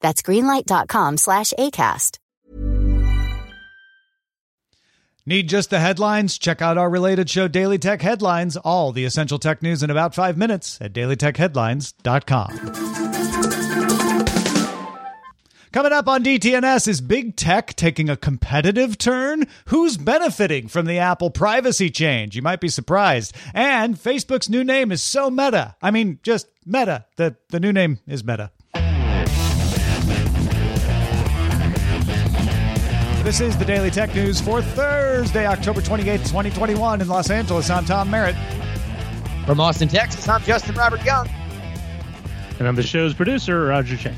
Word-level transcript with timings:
That's 0.00 0.22
greenlight.com 0.22 1.16
slash 1.16 1.52
ACAST. 1.58 2.18
Need 5.28 5.48
just 5.50 5.68
the 5.68 5.78
headlines? 5.78 6.38
Check 6.38 6.62
out 6.62 6.78
our 6.78 6.88
related 6.88 7.28
show, 7.28 7.48
Daily 7.48 7.76
Tech 7.76 8.00
Headlines, 8.00 8.56
all 8.56 8.92
the 8.92 9.04
essential 9.04 9.38
tech 9.38 9.62
news 9.62 9.82
in 9.82 9.90
about 9.90 10.14
five 10.14 10.38
minutes 10.38 10.78
at 10.80 10.94
dailytechheadlines.com. 10.94 12.48
Coming 15.70 15.92
up 15.92 16.08
on 16.08 16.24
DTNS 16.24 16.88
is 16.88 17.02
big 17.02 17.36
tech 17.36 17.74
taking 17.74 18.08
a 18.08 18.16
competitive 18.16 18.96
turn? 18.96 19.46
Who's 19.66 19.98
benefiting 19.98 20.66
from 20.66 20.86
the 20.86 20.98
Apple 20.98 21.30
privacy 21.30 21.90
change? 21.90 22.34
You 22.34 22.40
might 22.40 22.60
be 22.60 22.70
surprised. 22.70 23.36
And 23.52 23.96
Facebook's 23.96 24.48
new 24.48 24.64
name 24.64 24.90
is 24.90 25.02
so 25.02 25.30
meta. 25.30 25.76
I 25.82 25.90
mean, 25.90 26.20
just 26.22 26.48
meta. 26.64 27.04
The, 27.16 27.36
the 27.50 27.60
new 27.60 27.74
name 27.74 27.98
is 28.06 28.24
meta. 28.24 28.50
This 33.28 33.42
is 33.42 33.58
the 33.58 33.66
Daily 33.66 33.90
Tech 33.90 34.14
News 34.14 34.40
for 34.40 34.62
Thursday, 34.62 35.44
October 35.44 35.82
28th, 35.82 36.28
2021, 36.28 37.02
in 37.02 37.08
Los 37.08 37.28
Angeles. 37.28 37.68
I'm 37.68 37.84
Tom 37.84 38.10
Merritt. 38.10 38.34
From 39.44 39.60
Austin, 39.60 39.86
Texas, 39.86 40.26
I'm 40.26 40.40
Justin 40.44 40.74
Robert 40.74 41.04
Young. 41.04 41.28
And 42.58 42.66
I'm 42.66 42.74
the 42.74 42.82
show's 42.82 43.12
producer, 43.12 43.66
Roger 43.66 43.98
Chang. 43.98 44.16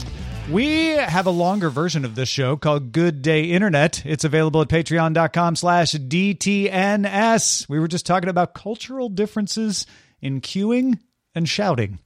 We 0.48 0.90
have 0.90 1.26
a 1.26 1.30
longer 1.30 1.70
version 1.70 2.04
of 2.04 2.14
this 2.14 2.28
show 2.28 2.56
called 2.56 2.92
Good 2.92 3.20
Day 3.20 3.46
Internet. 3.46 4.06
It's 4.06 4.22
available 4.22 4.60
at 4.60 4.68
patreon.com 4.68 5.56
slash 5.56 5.90
DTNS. 5.90 7.68
We 7.68 7.80
were 7.80 7.88
just 7.88 8.06
talking 8.06 8.30
about 8.30 8.54
cultural 8.54 9.08
differences 9.08 9.86
in 10.20 10.40
queuing 10.40 11.00
and 11.34 11.48
shouting. 11.48 11.98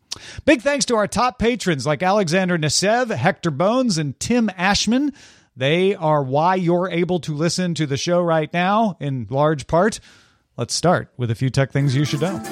Big 0.47 0.63
thanks 0.63 0.87
to 0.87 0.97
our 0.97 1.07
top 1.07 1.39
patrons 1.39 1.85
like 1.85 2.03
Alexander 2.03 2.57
Nasev, 2.57 3.15
Hector 3.15 3.51
Bones, 3.51 3.99
and 3.99 4.19
Tim 4.19 4.49
Ashman. 4.57 5.13
They 5.57 5.95
are 5.95 6.23
why 6.23 6.57
you're 6.57 6.91
able 6.91 7.21
to 7.21 7.35
listen 7.35 7.75
to 7.75 7.87
the 7.87 7.97
show 7.97 8.21
right 8.21 8.53
now, 8.53 8.97
in 8.99 9.27
large 9.31 9.67
part. 9.67 10.01
Let's 10.57 10.75
start 10.75 11.13
with 11.17 11.31
a 11.31 11.35
few 11.35 11.51
tech 11.51 11.71
things 11.71 11.95
you 11.95 12.05
should 12.05 12.21
know. 12.21 12.43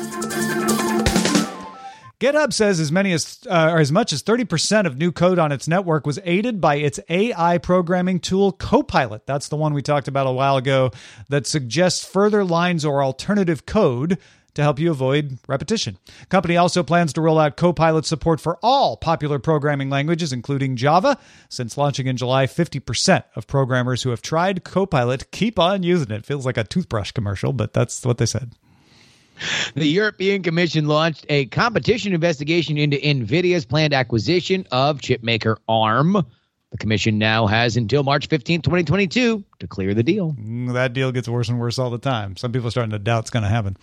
GitHub 2.21 2.53
says 2.53 2.79
as 2.79 2.93
many 2.93 3.13
as 3.13 3.41
uh, 3.51 3.71
or 3.73 3.81
as 3.81 3.91
much 3.91 4.13
as 4.13 4.23
30% 4.23 4.87
of 4.87 4.97
new 4.97 5.11
code 5.11 5.41
on 5.41 5.51
its 5.51 5.67
network 5.67 6.07
was 6.07 6.21
aided 6.23 6.61
by 6.61 6.77
its 6.77 7.01
AI 7.09 7.59
programming 7.59 8.21
tool 8.21 8.53
Copilot. 8.53 9.27
That's 9.27 9.49
the 9.49 9.57
one 9.57 9.75
we 9.75 9.83
talked 9.83 10.07
about 10.07 10.29
a 10.29 10.33
while 10.33 10.57
ago 10.57 10.93
that 11.31 11.49
suggests 11.49 12.05
further 12.05 12.45
lines 12.45 12.85
or 12.85 13.03
alternative 13.03 13.67
code 13.67 14.19
to 14.55 14.63
help 14.63 14.79
you 14.79 14.91
avoid 14.91 15.39
repetition. 15.49 15.99
Company 16.29 16.57
also 16.57 16.83
plans 16.83 17.13
to 17.15 17.21
roll 17.21 17.39
out 17.39 17.57
Copilot 17.57 18.05
support 18.05 18.41
for 18.41 18.59
all 18.63 18.97
popular 18.97 19.39
programming 19.39 19.91
languages, 19.91 20.33
including 20.33 20.77
Java. 20.77 21.19
Since 21.49 21.79
launching 21.79 22.07
in 22.07 22.17
July, 22.17 22.47
50% 22.47 23.25
of 23.35 23.47
programmers 23.47 24.03
who 24.03 24.11
have 24.11 24.23
tried 24.23 24.65
Copilot 24.65 25.31
keep 25.31 25.59
on 25.59 25.83
using 25.83 26.11
it. 26.11 26.27
Feels 26.27 26.47
like 26.47 26.57
a 26.57 26.65
toothbrush 26.65 27.13
commercial, 27.13 27.53
but 27.53 27.73
that's 27.73 28.05
what 28.05 28.19
they 28.19 28.27
said. 28.27 28.53
The 29.75 29.87
European 29.87 30.43
Commission 30.43 30.87
launched 30.87 31.27
a 31.29 31.47
competition 31.47 32.13
investigation 32.13 32.77
into 32.79 32.97
NVIDIA's 32.99 33.65
planned 33.65 33.95
acquisition 33.95 34.67
of 34.71 35.01
chipmaker 35.01 35.57
ARM. 35.69 36.25
The 36.73 36.79
commission 36.79 37.19
now 37.19 37.47
has 37.47 37.77
until 37.77 38.03
March 38.03 38.29
15, 38.29 38.63
2022 38.63 39.45
to 39.59 39.67
clear 39.67 39.93
the 39.93 40.03
deal. 40.03 40.35
That 40.39 40.95
deal 40.95 41.13
gets 41.13 41.29
worse 41.29 41.51
and 41.51 41.61
worse 41.61 41.79
all 41.79 41.91
the 41.91 41.99
time. 41.99 42.35
Some 42.39 42.51
people 42.51 42.69
are 42.69 42.71
starting 42.71 42.93
to 42.93 42.99
doubt 42.99 43.25
it's 43.25 43.31
going 43.31 43.43
to 43.43 43.49
happen. 43.51 43.77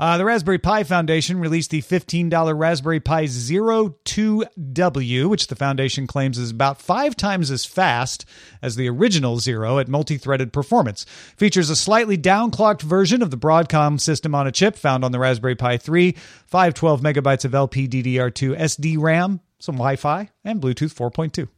Uh, 0.00 0.18
the 0.18 0.24
Raspberry 0.24 0.58
Pi 0.58 0.82
Foundation 0.82 1.38
released 1.38 1.70
the 1.70 1.82
$15 1.82 2.58
Raspberry 2.58 2.98
Pi 2.98 3.26
Zero 3.26 3.94
2W, 4.04 5.30
which 5.30 5.46
the 5.46 5.54
foundation 5.54 6.08
claims 6.08 6.36
is 6.36 6.50
about 6.50 6.82
five 6.82 7.14
times 7.14 7.48
as 7.52 7.64
fast 7.64 8.24
as 8.60 8.74
the 8.74 8.88
original 8.88 9.38
Zero 9.38 9.78
at 9.78 9.86
multi-threaded 9.86 10.52
performance. 10.52 11.04
Features 11.36 11.70
a 11.70 11.76
slightly 11.76 12.18
downclocked 12.18 12.82
version 12.82 13.22
of 13.22 13.30
the 13.30 13.38
Broadcom 13.38 14.00
system 14.00 14.34
on 14.34 14.48
a 14.48 14.52
chip 14.52 14.74
found 14.74 15.04
on 15.04 15.12
the 15.12 15.20
Raspberry 15.20 15.54
Pi 15.54 15.76
3, 15.76 16.10
512 16.48 17.02
megabytes 17.02 17.44
of 17.44 17.52
LPDDR2 17.52 18.58
SD 18.58 18.98
RAM, 18.98 19.38
some 19.60 19.76
Wi-Fi, 19.76 20.28
and 20.44 20.60
Bluetooth 20.60 20.92
4.2. 20.92 21.48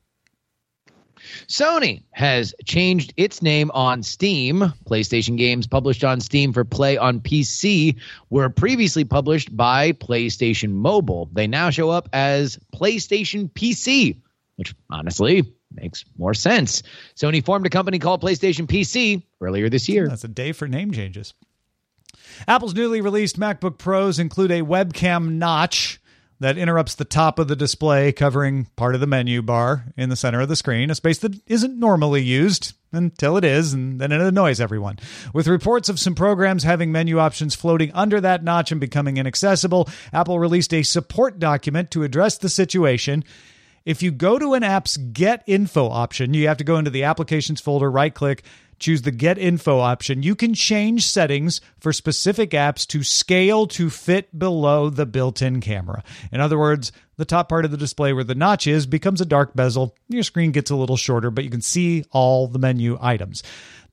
Sony 1.48 2.02
has 2.12 2.54
changed 2.64 3.12
its 3.16 3.42
name 3.42 3.70
on 3.72 4.02
Steam. 4.02 4.72
PlayStation 4.86 5.36
games 5.36 5.66
published 5.66 6.04
on 6.04 6.20
Steam 6.20 6.52
for 6.52 6.64
play 6.64 6.96
on 6.96 7.20
PC 7.20 7.96
were 8.30 8.48
previously 8.48 9.04
published 9.04 9.56
by 9.56 9.92
PlayStation 9.92 10.70
Mobile. 10.70 11.28
They 11.32 11.46
now 11.46 11.70
show 11.70 11.90
up 11.90 12.08
as 12.12 12.58
PlayStation 12.74 13.50
PC, 13.50 14.20
which 14.56 14.74
honestly 14.90 15.44
makes 15.72 16.04
more 16.18 16.34
sense. 16.34 16.82
Sony 17.16 17.44
formed 17.44 17.66
a 17.66 17.70
company 17.70 17.98
called 17.98 18.22
PlayStation 18.22 18.66
PC 18.66 19.22
earlier 19.40 19.68
this 19.68 19.88
year. 19.88 20.08
That's 20.08 20.24
a 20.24 20.28
day 20.28 20.52
for 20.52 20.68
name 20.68 20.92
changes. 20.92 21.34
Apple's 22.48 22.74
newly 22.74 23.00
released 23.00 23.38
MacBook 23.38 23.78
Pros 23.78 24.18
include 24.18 24.50
a 24.50 24.62
webcam 24.62 25.32
notch 25.32 26.00
that 26.44 26.58
interrupts 26.58 26.94
the 26.94 27.06
top 27.06 27.38
of 27.38 27.48
the 27.48 27.56
display, 27.56 28.12
covering 28.12 28.66
part 28.76 28.94
of 28.94 29.00
the 29.00 29.06
menu 29.06 29.40
bar 29.40 29.86
in 29.96 30.10
the 30.10 30.16
center 30.16 30.40
of 30.40 30.48
the 30.48 30.56
screen, 30.56 30.90
a 30.90 30.94
space 30.94 31.18
that 31.18 31.34
isn't 31.46 31.78
normally 31.78 32.22
used 32.22 32.74
until 32.92 33.38
it 33.38 33.44
is, 33.44 33.72
and 33.72 33.98
then 33.98 34.12
it 34.12 34.20
annoys 34.20 34.60
everyone. 34.60 34.98
With 35.32 35.48
reports 35.48 35.88
of 35.88 35.98
some 35.98 36.14
programs 36.14 36.62
having 36.62 36.92
menu 36.92 37.18
options 37.18 37.54
floating 37.54 37.90
under 37.92 38.20
that 38.20 38.44
notch 38.44 38.70
and 38.70 38.80
becoming 38.80 39.16
inaccessible, 39.16 39.88
Apple 40.12 40.38
released 40.38 40.74
a 40.74 40.82
support 40.82 41.38
document 41.38 41.90
to 41.92 42.02
address 42.02 42.36
the 42.36 42.50
situation. 42.50 43.24
If 43.84 44.02
you 44.02 44.12
go 44.12 44.38
to 44.38 44.54
an 44.54 44.62
app's 44.62 44.96
Get 44.96 45.42
Info 45.46 45.90
option, 45.90 46.32
you 46.32 46.48
have 46.48 46.56
to 46.56 46.64
go 46.64 46.78
into 46.78 46.90
the 46.90 47.04
Applications 47.04 47.60
folder, 47.60 47.90
right 47.90 48.14
click, 48.14 48.42
choose 48.78 49.02
the 49.02 49.10
Get 49.10 49.36
Info 49.36 49.78
option, 49.78 50.22
you 50.22 50.34
can 50.34 50.54
change 50.54 51.06
settings 51.06 51.60
for 51.80 51.92
specific 51.92 52.52
apps 52.52 52.86
to 52.88 53.02
scale 53.02 53.66
to 53.66 53.90
fit 53.90 54.38
below 54.38 54.88
the 54.88 55.04
built 55.04 55.42
in 55.42 55.60
camera. 55.60 56.02
In 56.32 56.40
other 56.40 56.58
words, 56.58 56.92
the 57.16 57.26
top 57.26 57.50
part 57.50 57.66
of 57.66 57.70
the 57.72 57.76
display 57.76 58.14
where 58.14 58.24
the 58.24 58.34
notch 58.34 58.66
is 58.66 58.86
becomes 58.86 59.20
a 59.20 59.26
dark 59.26 59.54
bezel. 59.54 59.94
Your 60.08 60.22
screen 60.22 60.50
gets 60.50 60.70
a 60.70 60.76
little 60.76 60.96
shorter, 60.96 61.30
but 61.30 61.44
you 61.44 61.50
can 61.50 61.60
see 61.60 62.04
all 62.10 62.48
the 62.48 62.58
menu 62.58 62.96
items. 63.02 63.42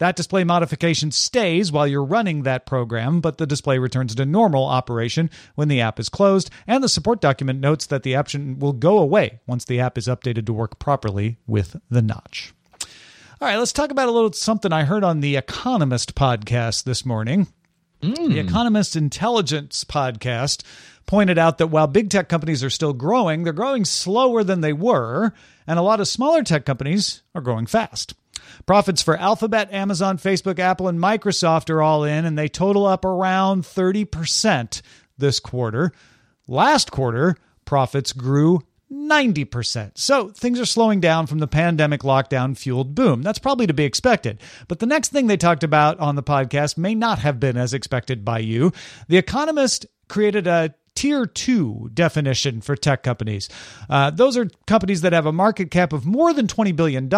That 0.02 0.16
display 0.16 0.44
modification 0.44 1.12
stays 1.12 1.72
while 1.72 1.86
you're 1.86 2.04
running 2.04 2.42
that 2.42 2.66
program, 2.66 3.22
but 3.22 3.38
the 3.38 3.46
display 3.46 3.78
returns 3.78 4.16
to 4.16 4.26
normal 4.26 4.66
operation 4.66 5.30
when 5.54 5.68
the 5.68 5.80
app 5.80 6.00
is 6.00 6.10
closed, 6.10 6.50
and 6.66 6.84
the 6.84 6.90
support 6.90 7.22
document 7.22 7.60
notes 7.60 7.86
that 7.86 8.02
the 8.02 8.16
option 8.16 8.58
will 8.58 8.74
go 8.74 8.98
away 8.98 9.42
once 9.46 9.64
the 9.64 9.80
app 9.80 10.00
is 10.00 10.08
updated 10.08 10.48
to 10.48 10.54
work 10.54 10.80
properly 10.80 11.38
with 11.46 11.76
the 11.92 12.02
notch. 12.02 12.52
All 12.82 13.48
right, 13.48 13.58
let's 13.58 13.74
talk 13.74 13.92
about 13.92 14.10
a 14.10 14.12
little 14.12 14.34
something 14.34 14.74
I 14.74 14.86
heard 14.86 15.04
on 15.04 15.20
the 15.20 15.36
Economist 15.36 16.16
podcast 16.16 16.84
this 16.84 17.06
morning. 17.06 17.46
Mm. 18.02 18.34
The 18.34 18.40
Economist 18.40 18.96
Intelligence 18.96 19.84
podcast 19.84 20.64
pointed 21.06 21.38
out 21.38 21.58
that 21.58 21.68
while 21.68 21.88
big 21.88 22.10
tech 22.10 22.30
companies 22.30 22.64
are 22.64 22.70
still 22.70 22.94
growing, 22.94 23.44
they're 23.44 23.54
growing 23.54 23.86
slower 23.86 24.44
than 24.44 24.62
they 24.62 24.74
were, 24.74 25.34
and 25.68 25.78
a 25.78 25.84
lot 25.84 26.00
of 26.00 26.08
smaller 26.08 26.44
tech 26.44 26.66
companies 26.66 27.22
are 27.36 27.42
growing 27.42 27.66
fast. 27.66 28.14
Profits 28.66 29.02
for 29.02 29.18
Alphabet, 29.18 29.72
Amazon, 29.72 30.18
Facebook, 30.18 30.60
Apple, 30.60 30.88
and 30.88 31.00
Microsoft 31.00 31.70
are 31.70 31.82
all 31.82 32.04
in, 32.04 32.26
and 32.26 32.38
they 32.38 32.48
total 32.48 32.86
up 32.86 33.06
around 33.06 33.64
30% 33.64 34.82
this 35.18 35.40
quarter. 35.40 35.92
Last 36.48 36.92
quarter, 36.92 37.38
profits 37.66 38.14
grew 38.14 38.62
90%. 38.92 39.92
So 39.96 40.30
things 40.30 40.60
are 40.60 40.66
slowing 40.66 41.00
down 41.00 41.26
from 41.28 41.40
the 41.40 41.48
pandemic 41.48 42.02
lockdown 42.02 42.58
fueled 42.58 42.94
boom. 42.94 43.22
That's 43.22 43.40
probably 43.40 43.68
to 43.68 43.74
be 43.74 43.86
expected. 43.86 44.42
But 44.68 44.80
the 44.80 44.86
next 44.86 45.10
thing 45.10 45.28
they 45.28 45.38
talked 45.38 45.64
about 45.64 46.00
on 46.00 46.16
the 46.16 46.24
podcast 46.24 46.78
may 46.78 46.94
not 46.94 47.20
have 47.20 47.40
been 47.40 47.58
as 47.58 47.74
expected 47.74 48.26
by 48.26 48.40
you. 48.40 48.74
The 49.08 49.18
Economist 49.18 49.86
created 50.10 50.46
a 50.46 50.76
tier 50.94 51.26
two 51.26 51.90
definition 51.94 52.60
for 52.60 52.76
tech 52.76 53.02
companies. 53.02 53.48
Uh, 53.90 54.12
those 54.12 54.36
are 54.36 54.50
companies 54.68 55.02
that 55.02 55.14
have 55.14 55.26
a 55.26 55.32
market 55.32 55.72
cap 55.72 55.94
of 55.94 56.06
more 56.06 56.34
than 56.34 56.48
$20 56.48 56.76
billion 56.76 57.10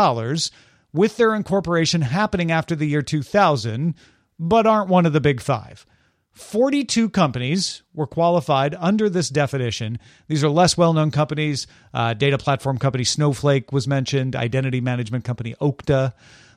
with 0.94 1.18
their 1.18 1.34
incorporation 1.34 2.02
happening 2.02 2.52
after 2.52 2.76
the 2.76 2.86
year 2.86 3.02
2000, 3.02 3.96
but 4.38 4.68
aren't 4.68 4.90
one 4.90 5.08
of 5.08 5.14
the 5.14 5.22
big 5.22 5.42
five. 5.42 5.88
42 6.34 7.10
companies 7.10 7.84
were 7.94 8.08
qualified 8.08 8.76
under 8.80 9.08
this 9.08 9.30
definition. 9.30 10.00
These 10.28 10.44
are 10.44 10.50
less 10.50 10.76
well 10.76 10.94
known 10.94 11.12
companies. 11.12 11.68
Uh, 11.94 12.16
data 12.16 12.38
platform 12.38 12.80
company 12.80 13.04
Snowflake 13.04 13.72
was 13.72 13.88
mentioned, 13.88 14.36
identity 14.36 14.82
management 14.82 15.24
company 15.24 15.56
Okta. 15.62 16.14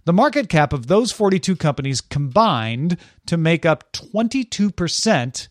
The 0.07 0.13
market 0.13 0.49
cap 0.49 0.73
of 0.73 0.87
those 0.87 1.13
42 1.13 1.57
companies 1.57 2.01
combined 2.01 2.97
to 3.27 3.37
make 3.37 3.67
up 3.67 3.93
22% 3.93 5.49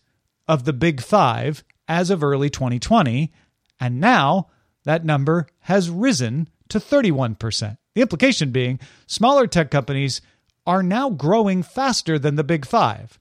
of 0.48 0.64
the 0.64 0.72
big 0.72 1.00
five 1.00 1.62
as 1.86 2.10
of 2.10 2.24
early 2.24 2.50
2020. 2.50 3.32
And 3.78 4.00
now 4.00 4.48
that 4.84 5.04
number 5.04 5.46
has 5.60 5.90
risen 5.90 6.48
to 6.68 6.80
31%. 6.80 7.76
The 7.94 8.02
implication 8.02 8.50
being 8.50 8.80
smaller 9.06 9.46
tech 9.46 9.70
companies 9.70 10.20
are 10.66 10.82
now 10.82 11.10
growing 11.10 11.62
faster 11.62 12.18
than 12.18 12.34
the 12.34 12.44
big 12.44 12.66
five. 12.66 13.20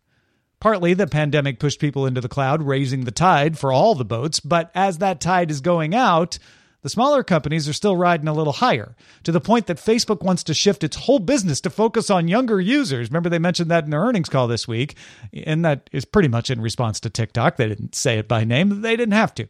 Partly 0.60 0.94
the 0.94 1.08
pandemic 1.08 1.60
pushed 1.60 1.80
people 1.80 2.06
into 2.06 2.22
the 2.22 2.30
cloud, 2.30 2.64
raising 2.64 3.06
the 3.06 3.12
tide 3.12 3.58
for 3.58 3.72
all 3.72 3.96
the 3.96 4.06
boats, 4.06 4.40
but 4.40 4.72
as 4.74 4.98
that 5.00 5.20
tide 5.20 5.52
is 5.52 5.62
going 5.62 5.94
out, 5.94 6.40
the 6.86 6.90
smaller 6.90 7.24
companies 7.24 7.68
are 7.68 7.74
still 7.74 7.98
riding 7.98 8.28
a 8.28 8.34
little 8.34 8.54
higher 8.54 8.96
to 9.24 9.32
the 9.32 9.42
point 9.42 9.66
that 9.66 9.78
Facebook 9.78 10.22
wants 10.22 10.44
to 10.44 10.54
shift 10.54 10.84
its 10.84 10.96
whole 10.96 11.18
business 11.18 11.60
to 11.62 11.72
focus 11.72 12.12
on 12.12 12.28
younger 12.28 12.62
users. 12.62 13.10
Remember, 13.10 13.28
they 13.28 13.40
mentioned 13.40 13.72
that 13.72 13.86
in 13.86 13.90
their 13.90 14.02
earnings 14.02 14.30
call 14.30 14.48
this 14.48 14.68
week, 14.68 14.96
and 15.34 15.66
that 15.66 15.90
is 15.92 16.06
pretty 16.06 16.28
much 16.28 16.52
in 16.52 16.62
response 16.62 17.00
to 17.00 17.10
TikTok. 17.10 17.58
They 17.58 17.68
didn't 17.68 17.96
say 17.96 18.20
it 18.20 18.28
by 18.28 18.44
name, 18.44 18.82
they 18.82 18.96
didn't 18.96 19.14
have 19.14 19.34
to. 19.34 19.48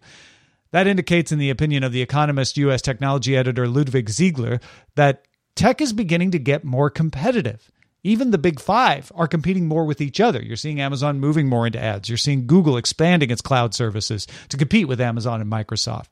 That 0.72 0.88
indicates, 0.88 1.34
in 1.34 1.40
the 1.40 1.50
opinion 1.50 1.84
of 1.84 1.92
the 1.92 2.02
Economist 2.02 2.56
U.S. 2.56 2.82
technology 2.82 3.36
editor 3.36 3.68
Ludwig 3.68 4.08
Siegele, 4.08 4.62
that 4.96 5.26
tech 5.56 5.82
is 5.82 5.92
beginning 5.92 6.32
to 6.32 6.40
get 6.40 6.64
more 6.64 6.90
competitive. 6.90 7.70
Even 8.06 8.30
the 8.30 8.38
big 8.38 8.60
five 8.60 9.12
are 9.16 9.28
competing 9.28 9.68
more 9.68 9.84
with 9.84 10.00
each 10.00 10.22
other. 10.22 10.40
You're 10.40 10.58
seeing 10.58 10.80
Amazon 10.80 11.20
moving 11.20 11.50
more 11.50 11.66
into 11.66 11.80
ads. 11.82 12.08
You're 12.08 12.20
seeing 12.20 12.46
Google 12.46 12.78
expanding 12.78 13.32
its 13.32 13.42
cloud 13.42 13.74
services 13.74 14.28
to 14.50 14.58
compete 14.58 14.88
with 14.88 15.02
Amazon 15.02 15.42
and 15.42 15.52
Microsoft. 15.52 16.10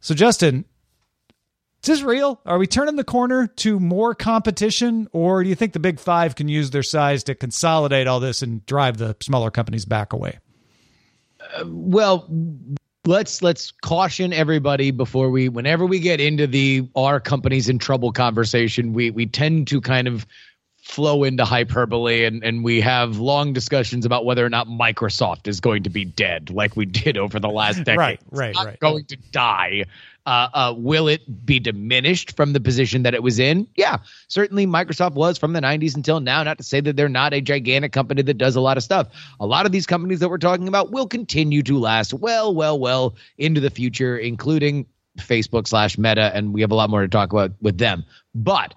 So, 0.00 0.14
Justin, 0.14 0.66
is 1.82 1.88
this 1.88 2.02
real? 2.02 2.42
Are 2.44 2.58
we 2.58 2.66
turning 2.66 2.96
the 2.96 3.04
corner 3.04 3.46
to 3.46 3.80
more 3.80 4.14
competition, 4.14 5.08
or 5.12 5.42
do 5.42 5.48
you 5.48 5.54
think 5.54 5.72
the 5.72 5.78
big 5.78 5.98
five 5.98 6.34
can 6.34 6.46
use 6.46 6.68
their 6.70 6.82
size 6.82 7.24
to 7.24 7.34
consolidate 7.34 8.06
all 8.06 8.20
this 8.20 8.42
and 8.42 8.66
drive 8.66 8.98
the 8.98 9.16
smaller 9.22 9.50
companies 9.50 9.86
back 9.86 10.12
away? 10.12 10.38
Uh, 11.40 11.64
well, 11.66 12.28
let's 13.06 13.40
let's 13.40 13.70
caution 13.70 14.34
everybody 14.34 14.90
before 14.90 15.30
we 15.30 15.48
whenever 15.48 15.86
we 15.86 16.00
get 16.00 16.20
into 16.20 16.46
the 16.46 16.86
our 16.94 17.18
companies 17.18 17.70
in 17.70 17.78
trouble 17.78 18.12
conversation 18.12 18.92
we 18.92 19.10
we 19.10 19.24
tend 19.24 19.66
to 19.68 19.80
kind 19.80 20.06
of 20.06 20.26
flow 20.88 21.22
into 21.22 21.44
hyperbole 21.44 22.24
and, 22.24 22.42
and 22.42 22.64
we 22.64 22.80
have 22.80 23.18
long 23.18 23.52
discussions 23.52 24.06
about 24.06 24.24
whether 24.24 24.44
or 24.44 24.48
not 24.48 24.66
Microsoft 24.66 25.46
is 25.46 25.60
going 25.60 25.82
to 25.82 25.90
be 25.90 26.02
dead 26.02 26.48
like 26.50 26.76
we 26.76 26.86
did 26.86 27.18
over 27.18 27.38
the 27.38 27.48
last 27.48 27.84
decade. 27.84 27.98
right, 27.98 28.20
right, 28.30 28.50
it's 28.50 28.64
right. 28.64 28.80
Going 28.80 29.04
to 29.04 29.16
die. 29.30 29.84
Uh, 30.24 30.48
uh, 30.54 30.74
will 30.76 31.06
it 31.06 31.46
be 31.46 31.60
diminished 31.60 32.34
from 32.36 32.54
the 32.54 32.60
position 32.60 33.02
that 33.02 33.14
it 33.14 33.22
was 33.22 33.38
in? 33.38 33.68
Yeah, 33.76 33.98
certainly 34.28 34.66
Microsoft 34.66 35.12
was 35.12 35.36
from 35.36 35.52
the 35.52 35.60
90s 35.60 35.94
until 35.94 36.20
now. 36.20 36.42
Not 36.42 36.56
to 36.56 36.64
say 36.64 36.80
that 36.80 36.96
they're 36.96 37.08
not 37.08 37.34
a 37.34 37.40
gigantic 37.42 37.92
company 37.92 38.22
that 38.22 38.38
does 38.38 38.56
a 38.56 38.60
lot 38.60 38.78
of 38.78 38.82
stuff. 38.82 39.08
A 39.40 39.46
lot 39.46 39.66
of 39.66 39.72
these 39.72 39.86
companies 39.86 40.20
that 40.20 40.30
we're 40.30 40.38
talking 40.38 40.68
about 40.68 40.90
will 40.90 41.06
continue 41.06 41.62
to 41.64 41.78
last 41.78 42.14
well, 42.14 42.54
well, 42.54 42.78
well 42.78 43.14
into 43.36 43.60
the 43.60 43.70
future, 43.70 44.16
including 44.16 44.86
Facebook 45.18 45.66
slash 45.66 45.98
Meta, 45.98 46.30
and 46.34 46.54
we 46.54 46.62
have 46.62 46.70
a 46.70 46.74
lot 46.74 46.88
more 46.88 47.02
to 47.02 47.08
talk 47.08 47.32
about 47.32 47.52
with 47.60 47.78
them. 47.78 48.04
But 48.34 48.74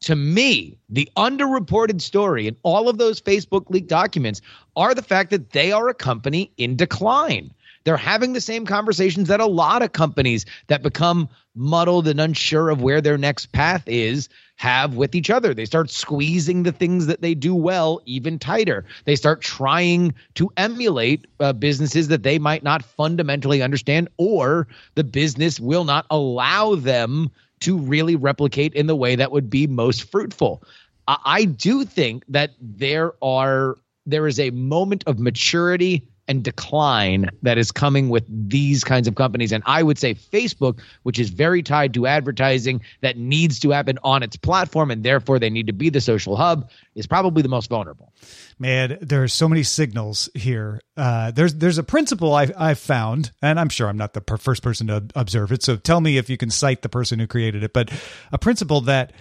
to 0.00 0.16
me, 0.16 0.78
the 0.88 1.08
underreported 1.16 2.00
story 2.00 2.46
in 2.46 2.56
all 2.62 2.88
of 2.88 2.98
those 2.98 3.20
Facebook 3.20 3.68
leaked 3.70 3.88
documents 3.88 4.40
are 4.76 4.94
the 4.94 5.02
fact 5.02 5.30
that 5.30 5.50
they 5.50 5.72
are 5.72 5.88
a 5.88 5.94
company 5.94 6.50
in 6.56 6.76
decline. 6.76 7.52
They're 7.84 7.96
having 7.96 8.34
the 8.34 8.40
same 8.40 8.66
conversations 8.66 9.28
that 9.28 9.40
a 9.40 9.46
lot 9.46 9.82
of 9.82 9.92
companies 9.92 10.44
that 10.66 10.82
become 10.82 11.28
muddled 11.54 12.08
and 12.08 12.20
unsure 12.20 12.68
of 12.70 12.82
where 12.82 13.00
their 13.00 13.16
next 13.16 13.52
path 13.52 13.82
is 13.86 14.28
have 14.56 14.94
with 14.94 15.14
each 15.14 15.30
other. 15.30 15.54
They 15.54 15.64
start 15.64 15.90
squeezing 15.90 16.62
the 16.62 16.72
things 16.72 17.06
that 17.06 17.22
they 17.22 17.34
do 17.34 17.54
well 17.54 18.02
even 18.04 18.38
tighter. 18.38 18.84
They 19.06 19.16
start 19.16 19.40
trying 19.40 20.14
to 20.34 20.52
emulate 20.58 21.26
uh, 21.40 21.54
businesses 21.54 22.08
that 22.08 22.22
they 22.22 22.38
might 22.38 22.62
not 22.62 22.84
fundamentally 22.84 23.62
understand, 23.62 24.08
or 24.18 24.68
the 24.94 25.04
business 25.04 25.58
will 25.58 25.84
not 25.84 26.04
allow 26.10 26.74
them 26.74 27.30
to 27.60 27.78
really 27.78 28.16
replicate 28.16 28.74
in 28.74 28.86
the 28.86 28.96
way 28.96 29.16
that 29.16 29.32
would 29.32 29.50
be 29.50 29.66
most 29.66 30.10
fruitful. 30.10 30.62
I, 31.08 31.16
I 31.24 31.44
do 31.44 31.84
think 31.84 32.24
that 32.28 32.52
there 32.60 33.12
are 33.22 33.76
there 34.06 34.26
is 34.26 34.40
a 34.40 34.50
moment 34.50 35.04
of 35.06 35.18
maturity 35.18 36.08
and 36.30 36.44
decline 36.44 37.28
that 37.42 37.58
is 37.58 37.72
coming 37.72 38.08
with 38.08 38.24
these 38.28 38.84
kinds 38.84 39.08
of 39.08 39.16
companies. 39.16 39.50
And 39.50 39.64
I 39.66 39.82
would 39.82 39.98
say 39.98 40.14
Facebook, 40.14 40.78
which 41.02 41.18
is 41.18 41.28
very 41.28 41.60
tied 41.60 41.92
to 41.94 42.06
advertising 42.06 42.82
that 43.00 43.18
needs 43.18 43.58
to 43.58 43.70
happen 43.70 43.98
on 44.04 44.22
its 44.22 44.36
platform, 44.36 44.92
and 44.92 45.02
therefore 45.02 45.40
they 45.40 45.50
need 45.50 45.66
to 45.66 45.72
be 45.72 45.90
the 45.90 46.00
social 46.00 46.36
hub, 46.36 46.70
is 46.94 47.08
probably 47.08 47.42
the 47.42 47.48
most 47.48 47.68
vulnerable. 47.68 48.12
Man, 48.60 48.96
there 49.00 49.24
are 49.24 49.28
so 49.28 49.48
many 49.48 49.64
signals 49.64 50.28
here. 50.36 50.80
Uh, 50.96 51.32
there's 51.32 51.54
there's 51.54 51.78
a 51.78 51.82
principle 51.82 52.32
I, 52.32 52.48
I've 52.56 52.78
found, 52.78 53.32
and 53.42 53.58
I'm 53.58 53.68
sure 53.68 53.88
I'm 53.88 53.96
not 53.96 54.12
the 54.12 54.20
per- 54.20 54.36
first 54.36 54.62
person 54.62 54.86
to 54.86 55.04
observe 55.16 55.50
it. 55.50 55.64
So 55.64 55.76
tell 55.76 56.00
me 56.00 56.16
if 56.16 56.30
you 56.30 56.36
can 56.36 56.50
cite 56.50 56.82
the 56.82 56.88
person 56.88 57.18
who 57.18 57.26
created 57.26 57.64
it. 57.64 57.72
But 57.72 57.90
a 58.30 58.38
principle 58.38 58.82
that 58.82 59.12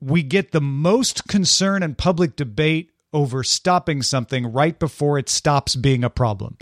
we 0.00 0.22
get 0.22 0.52
the 0.52 0.60
most 0.60 1.26
concern 1.26 1.82
and 1.82 1.98
public 1.98 2.36
debate 2.36 2.92
over 3.12 3.42
stopping 3.42 4.02
something 4.02 4.52
right 4.52 4.78
before 4.78 5.18
it 5.18 5.28
stops 5.28 5.76
being 5.76 6.04
a 6.04 6.10
problem. 6.10 6.56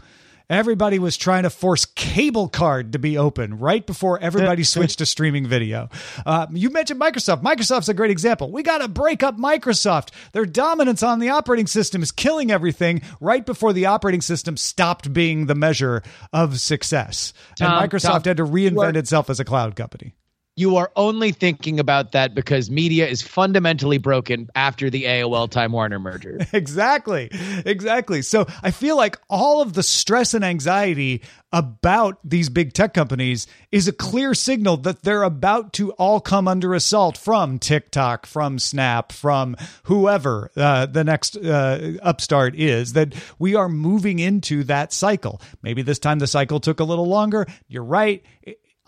Everybody 0.51 0.99
was 0.99 1.19
trying 1.19 1.43
to 1.43 1.51
force 1.51 1.85
cable 1.85 2.49
card 2.49 2.93
to 2.93 2.99
be 2.99 3.19
open 3.19 3.59
right 3.59 3.87
before 3.87 4.19
everybody 4.19 4.65
switched 4.65 4.99
to 4.99 5.07
streaming 5.07 5.47
video. 5.47 5.91
Uh, 6.25 6.47
you 6.51 6.71
mentioned 6.71 6.99
Microsoft. 6.99 7.43
Microsoft's 7.43 7.91
a 7.91 7.95
great 7.95 8.11
example. 8.11 8.51
We 8.51 8.63
got 8.63 8.79
to 8.79 8.89
break 8.89 9.23
up 9.23 9.37
Microsoft. 9.37 10.09
Their 10.33 10.47
dominance 10.47 11.03
on 11.03 11.19
the 11.19 11.29
operating 11.29 11.67
system 11.67 12.03
is 12.03 12.13
killing 12.13 12.51
everything 12.51 13.03
right 13.21 13.45
before 13.45 13.75
the 13.75 13.87
operating 13.87 14.23
system 14.23 14.57
stopped 14.57 15.13
being 15.13 15.47
the 15.47 15.55
measure 15.55 16.03
of 16.33 16.59
success. 16.61 17.35
And 17.61 17.69
Microsoft 17.91 18.25
had 18.25 18.39
to 18.39 18.45
reinvent 18.45 18.97
itself 18.97 19.29
as 19.29 19.41
a 19.41 19.45
cloud 19.45 19.77
company 19.77 20.15
you 20.59 20.77
are 20.77 20.91
only 20.97 21.31
thinking 21.31 21.79
about 21.79 22.11
that 22.13 22.35
because 22.35 22.69
media 22.69 23.07
is 23.07 23.23
fundamentally 23.23 23.99
broken 23.99 24.49
after 24.57 24.91
the 24.91 25.05
AOL 25.05 25.49
Time 25.49 25.71
Warner 25.71 26.01
merger. 26.01 26.39
exactly. 26.53 27.31
Exactly. 27.65 28.23
So 28.23 28.45
I 28.61 28.73
feel 28.73 28.97
like 28.97 29.21
all 29.31 29.63
of 29.63 29.75
the 29.75 29.85
stress 29.85 30.35
and 30.35 30.45
anxiety 30.45 31.23
about 31.53 32.19
these 32.25 32.49
big 32.49 32.73
tech 32.73 32.93
companies 32.93 33.47
is 33.71 33.87
a 33.87 33.93
clear 33.93 34.35
signal 34.35 34.79
that 34.79 35.03
they're 35.03 35.23
about 35.23 35.73
to 35.75 35.93
all 35.93 36.21
come 36.21 36.49
under 36.49 36.75
assault 36.75 37.17
from 37.17 37.61
TikTok, 37.61 38.27
from 38.27 38.59
Snap, 38.59 39.13
from 39.13 39.57
whoever 39.85 40.51
uh, 40.57 40.87
the 40.87 41.05
next 41.05 41.37
uh, 41.37 41.93
upstart 42.03 42.57
is, 42.57 42.95
that 42.95 43.15
we 43.39 43.55
are 43.55 43.69
moving 43.69 44.19
into 44.19 44.65
that 44.65 44.93
cycle. 44.93 45.41
Maybe 45.63 45.83
this 45.83 46.01
time 46.01 46.19
the 46.19 46.27
cycle 46.27 46.59
took 46.59 46.81
a 46.81 46.85
little 46.85 47.07
longer. 47.07 47.47
You're 47.69 47.85
right 47.85 48.25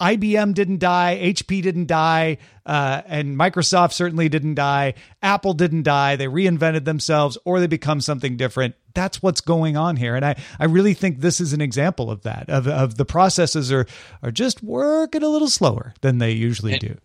IBM 0.00 0.54
didn't 0.54 0.78
die, 0.78 1.20
HP 1.22 1.62
didn't 1.62 1.86
die, 1.86 2.38
uh, 2.64 3.02
and 3.06 3.36
Microsoft 3.36 3.92
certainly 3.92 4.28
didn't 4.28 4.54
die. 4.54 4.94
Apple 5.22 5.52
didn't 5.52 5.82
die. 5.82 6.16
They 6.16 6.26
reinvented 6.26 6.84
themselves 6.84 7.36
or 7.44 7.60
they 7.60 7.66
become 7.66 8.00
something 8.00 8.36
different. 8.36 8.74
That's 8.94 9.22
what's 9.22 9.42
going 9.42 9.76
on 9.76 9.96
here. 9.96 10.16
And 10.16 10.24
I, 10.24 10.36
I 10.58 10.64
really 10.64 10.94
think 10.94 11.20
this 11.20 11.40
is 11.40 11.52
an 11.52 11.60
example 11.60 12.10
of 12.10 12.22
that, 12.22 12.48
of, 12.48 12.66
of 12.66 12.96
the 12.96 13.04
processes 13.04 13.70
are, 13.70 13.86
are 14.22 14.30
just 14.30 14.62
working 14.62 15.22
a 15.22 15.28
little 15.28 15.50
slower 15.50 15.92
than 16.00 16.18
they 16.18 16.32
usually 16.32 16.72
and, 16.72 16.80
do. 16.80 16.96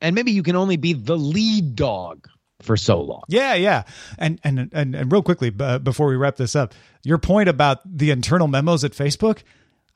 And 0.00 0.14
maybe 0.14 0.32
you 0.32 0.42
can 0.42 0.56
only 0.56 0.76
be 0.76 0.94
the 0.94 1.16
lead 1.16 1.76
dog 1.76 2.28
for 2.60 2.76
so 2.76 3.00
long. 3.00 3.22
Yeah, 3.28 3.54
yeah. 3.54 3.84
And 4.18 4.40
and 4.44 4.70
and, 4.72 4.94
and 4.94 5.12
real 5.12 5.22
quickly 5.22 5.52
uh, 5.58 5.78
before 5.78 6.06
we 6.08 6.16
wrap 6.16 6.36
this 6.36 6.54
up, 6.54 6.74
your 7.02 7.18
point 7.18 7.48
about 7.48 7.80
the 7.84 8.10
internal 8.10 8.46
memos 8.46 8.84
at 8.84 8.92
Facebook, 8.92 9.42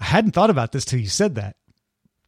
I 0.00 0.04
hadn't 0.04 0.32
thought 0.32 0.50
about 0.50 0.72
this 0.72 0.84
till 0.84 0.98
you 0.98 1.08
said 1.08 1.36
that 1.36 1.56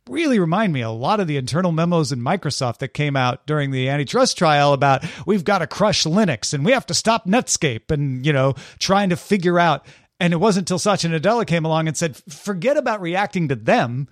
really 0.09 0.39
remind 0.39 0.73
me 0.73 0.81
a 0.81 0.91
lot 0.91 1.21
of 1.21 1.27
the 1.27 1.37
internal 1.37 1.73
memos 1.73 2.13
in 2.13 2.21
Microsoft 2.21 2.79
that 2.79 2.89
came 2.89 3.17
out 3.17 3.47
during 3.47 3.71
the 3.71 3.89
antitrust 3.89 4.37
trial 4.39 4.73
about 4.73 5.05
we've 5.27 5.45
got 5.45 5.59
to 5.59 5.67
crush 5.67 6.05
Linux 6.05 6.53
and 6.55 6.65
we 6.65 6.73
have 6.73 6.87
to 6.87 6.95
stop 6.95 7.27
Netscape 7.27 7.91
and, 7.91 8.25
you 8.27 8.33
know, 8.33 8.55
trying 8.79 9.11
to 9.11 9.17
figure 9.17 9.59
out. 9.59 9.87
And 10.21 10.33
it 10.33 10.37
wasn't 10.37 10.63
until 10.69 10.79
Satya 10.79 11.11
Nadella 11.11 11.47
came 11.47 11.65
along 11.65 11.87
and 11.89 11.97
said, 11.97 12.17
forget 12.29 12.77
about 12.77 13.01
reacting 13.01 13.49
to 13.49 13.55
them. 13.55 14.09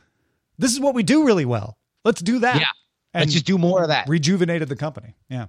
this 0.59 0.73
is 0.73 0.81
what 0.81 0.95
we 0.95 1.03
do 1.03 1.27
really 1.27 1.45
well. 1.45 1.77
Let's 2.05 2.23
do 2.23 2.39
that. 2.41 2.61
Yeah. 2.61 2.67
And 3.13 3.23
Let's 3.23 3.33
just 3.33 3.47
do 3.47 3.59
more 3.59 3.83
of 3.83 3.89
that. 3.89 4.09
rejuvenated 4.09 4.69
the 4.69 4.77
company. 4.77 5.15
Yeah. 5.29 5.47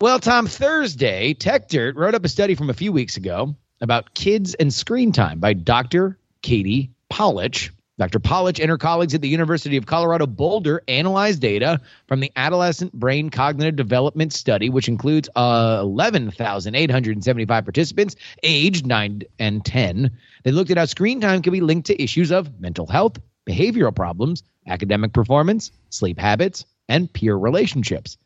Well, 0.00 0.18
Tom, 0.18 0.46
Thursday, 0.46 1.34
Techdirt 1.34 1.94
wrote 1.96 2.14
up 2.14 2.24
a 2.24 2.28
study 2.28 2.54
from 2.54 2.70
a 2.70 2.74
few 2.74 2.92
weeks 2.92 3.16
ago 3.16 3.54
about 3.80 4.14
kids 4.14 4.54
and 4.54 4.72
screen 4.72 5.12
time 5.12 5.38
by 5.38 5.52
Dr. 5.52 6.18
Katie 6.42 6.90
Paulich. 7.10 7.70
Dr. 7.98 8.20
Paulich 8.20 8.58
and 8.58 8.70
her 8.70 8.78
colleagues 8.78 9.14
at 9.14 9.20
the 9.20 9.28
University 9.28 9.76
of 9.76 9.84
Colorado 9.84 10.26
Boulder 10.26 10.82
analyzed 10.88 11.40
data 11.42 11.78
from 12.08 12.20
the 12.20 12.32
Adolescent 12.36 12.92
Brain 12.94 13.28
Cognitive 13.28 13.76
Development 13.76 14.32
Study, 14.32 14.70
which 14.70 14.88
includes 14.88 15.28
uh, 15.36 15.80
11,875 15.82 17.64
participants 17.64 18.16
aged 18.42 18.86
9 18.86 19.22
and 19.38 19.64
10. 19.64 20.10
They 20.42 20.50
looked 20.52 20.70
at 20.70 20.78
how 20.78 20.86
screen 20.86 21.20
time 21.20 21.42
can 21.42 21.52
be 21.52 21.60
linked 21.60 21.86
to 21.88 22.02
issues 22.02 22.32
of 22.32 22.58
mental 22.60 22.86
health, 22.86 23.18
behavioral 23.46 23.94
problems, 23.94 24.42
academic 24.66 25.12
performance, 25.12 25.70
sleep 25.90 26.18
habits, 26.18 26.64
and 26.88 27.12
peer 27.12 27.36
relationships. 27.36 28.16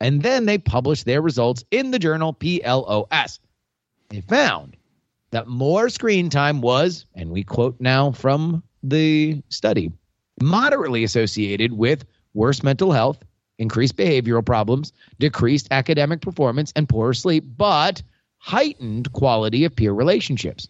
And 0.00 0.22
then 0.22 0.46
they 0.46 0.58
published 0.58 1.04
their 1.04 1.20
results 1.20 1.64
in 1.70 1.90
the 1.90 1.98
journal 1.98 2.32
PLOS. 2.32 3.40
They 4.08 4.20
found 4.20 4.76
that 5.30 5.48
more 5.48 5.88
screen 5.88 6.30
time 6.30 6.60
was, 6.60 7.06
and 7.14 7.30
we 7.30 7.42
quote 7.42 7.80
now 7.80 8.12
from 8.12 8.62
the 8.82 9.42
study, 9.48 9.92
moderately 10.40 11.04
associated 11.04 11.72
with 11.72 12.04
worse 12.34 12.62
mental 12.62 12.92
health, 12.92 13.22
increased 13.58 13.96
behavioral 13.96 14.44
problems, 14.44 14.92
decreased 15.18 15.68
academic 15.70 16.20
performance, 16.20 16.72
and 16.76 16.88
poorer 16.88 17.14
sleep, 17.14 17.44
but 17.56 18.02
heightened 18.38 19.12
quality 19.12 19.64
of 19.64 19.74
peer 19.74 19.92
relationships. 19.92 20.68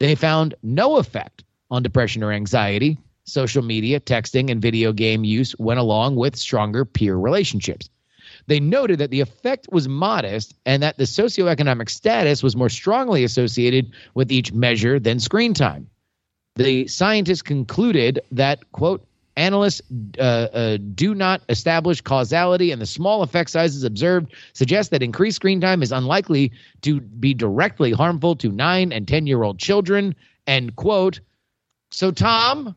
They 0.00 0.14
found 0.14 0.54
no 0.62 0.96
effect 0.96 1.44
on 1.70 1.82
depression 1.82 2.22
or 2.22 2.32
anxiety. 2.32 2.98
Social 3.24 3.62
media, 3.62 4.00
texting, 4.00 4.50
and 4.50 4.60
video 4.60 4.92
game 4.92 5.24
use 5.24 5.54
went 5.58 5.80
along 5.80 6.16
with 6.16 6.36
stronger 6.36 6.84
peer 6.84 7.16
relationships. 7.16 7.88
They 8.46 8.60
noted 8.60 8.98
that 8.98 9.10
the 9.10 9.20
effect 9.20 9.68
was 9.70 9.88
modest 9.88 10.54
and 10.66 10.82
that 10.82 10.98
the 10.98 11.04
socioeconomic 11.04 11.88
status 11.88 12.42
was 12.42 12.56
more 12.56 12.68
strongly 12.68 13.24
associated 13.24 13.92
with 14.14 14.30
each 14.30 14.52
measure 14.52 14.98
than 14.98 15.20
screen 15.20 15.54
time. 15.54 15.88
The 16.56 16.86
scientists 16.86 17.42
concluded 17.42 18.20
that, 18.30 18.70
quote, 18.72 19.04
analysts 19.36 19.82
uh, 20.18 20.22
uh, 20.22 20.78
do 20.94 21.14
not 21.14 21.42
establish 21.48 22.00
causality, 22.00 22.70
and 22.70 22.80
the 22.80 22.86
small 22.86 23.22
effect 23.22 23.50
sizes 23.50 23.82
observed 23.82 24.32
suggest 24.52 24.92
that 24.92 25.02
increased 25.02 25.36
screen 25.36 25.60
time 25.60 25.82
is 25.82 25.90
unlikely 25.90 26.52
to 26.82 27.00
be 27.00 27.34
directly 27.34 27.90
harmful 27.90 28.36
to 28.36 28.50
nine 28.50 28.92
and 28.92 29.08
10 29.08 29.26
year 29.26 29.42
old 29.42 29.58
children, 29.58 30.14
end 30.46 30.76
quote. 30.76 31.18
So, 31.90 32.12
Tom, 32.12 32.76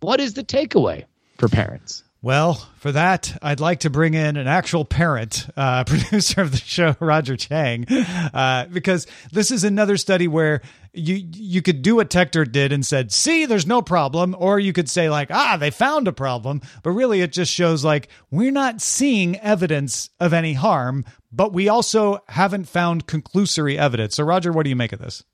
what 0.00 0.20
is 0.20 0.34
the 0.34 0.44
takeaway 0.44 1.04
for 1.38 1.48
parents? 1.48 2.04
Well, 2.24 2.54
for 2.78 2.90
that, 2.90 3.36
I'd 3.42 3.60
like 3.60 3.80
to 3.80 3.90
bring 3.90 4.14
in 4.14 4.38
an 4.38 4.46
actual 4.46 4.86
parent, 4.86 5.46
uh, 5.58 5.84
producer 5.86 6.40
of 6.40 6.52
the 6.52 6.56
show, 6.56 6.96
Roger 6.98 7.36
Chang, 7.36 7.84
uh, 7.86 8.64
because 8.72 9.06
this 9.30 9.50
is 9.50 9.62
another 9.62 9.98
study 9.98 10.26
where 10.26 10.62
you 10.94 11.22
you 11.34 11.60
could 11.60 11.82
do 11.82 11.96
what 11.96 12.08
Techdirt 12.08 12.50
did 12.50 12.72
and 12.72 12.86
said, 12.86 13.12
"See, 13.12 13.44
there's 13.44 13.66
no 13.66 13.82
problem," 13.82 14.34
or 14.38 14.58
you 14.58 14.72
could 14.72 14.88
say 14.88 15.10
like, 15.10 15.30
"Ah, 15.30 15.58
they 15.58 15.70
found 15.70 16.08
a 16.08 16.14
problem," 16.14 16.62
but 16.82 16.92
really 16.92 17.20
it 17.20 17.30
just 17.30 17.52
shows 17.52 17.84
like 17.84 18.08
we're 18.30 18.50
not 18.50 18.80
seeing 18.80 19.38
evidence 19.40 20.08
of 20.18 20.32
any 20.32 20.54
harm, 20.54 21.04
but 21.30 21.52
we 21.52 21.68
also 21.68 22.24
haven't 22.28 22.70
found 22.70 23.06
conclusory 23.06 23.76
evidence. 23.76 24.14
So, 24.14 24.24
Roger, 24.24 24.50
what 24.50 24.62
do 24.62 24.70
you 24.70 24.76
make 24.76 24.94
of 24.94 24.98
this? 24.98 25.24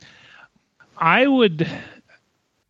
I 0.99 1.29
would, 1.29 1.71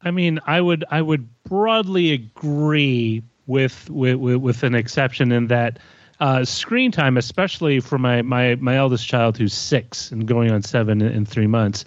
I 0.02 0.10
mean, 0.10 0.40
I 0.46 0.60
would, 0.60 0.84
I 0.90 1.00
would 1.00 1.26
broadly 1.44 2.12
agree 2.12 3.22
with 3.50 3.90
with 3.90 4.16
with, 4.16 4.62
an 4.62 4.74
exception 4.74 5.32
in 5.32 5.48
that 5.48 5.78
uh, 6.20 6.44
screen 6.44 6.92
time, 6.92 7.16
especially 7.16 7.80
for 7.80 7.98
my 7.98 8.22
my 8.22 8.54
my 8.56 8.76
eldest 8.76 9.06
child 9.06 9.36
who's 9.36 9.52
six 9.52 10.10
and 10.12 10.26
going 10.26 10.50
on 10.50 10.62
seven 10.62 11.02
in, 11.02 11.12
in 11.12 11.26
three 11.26 11.48
months, 11.48 11.84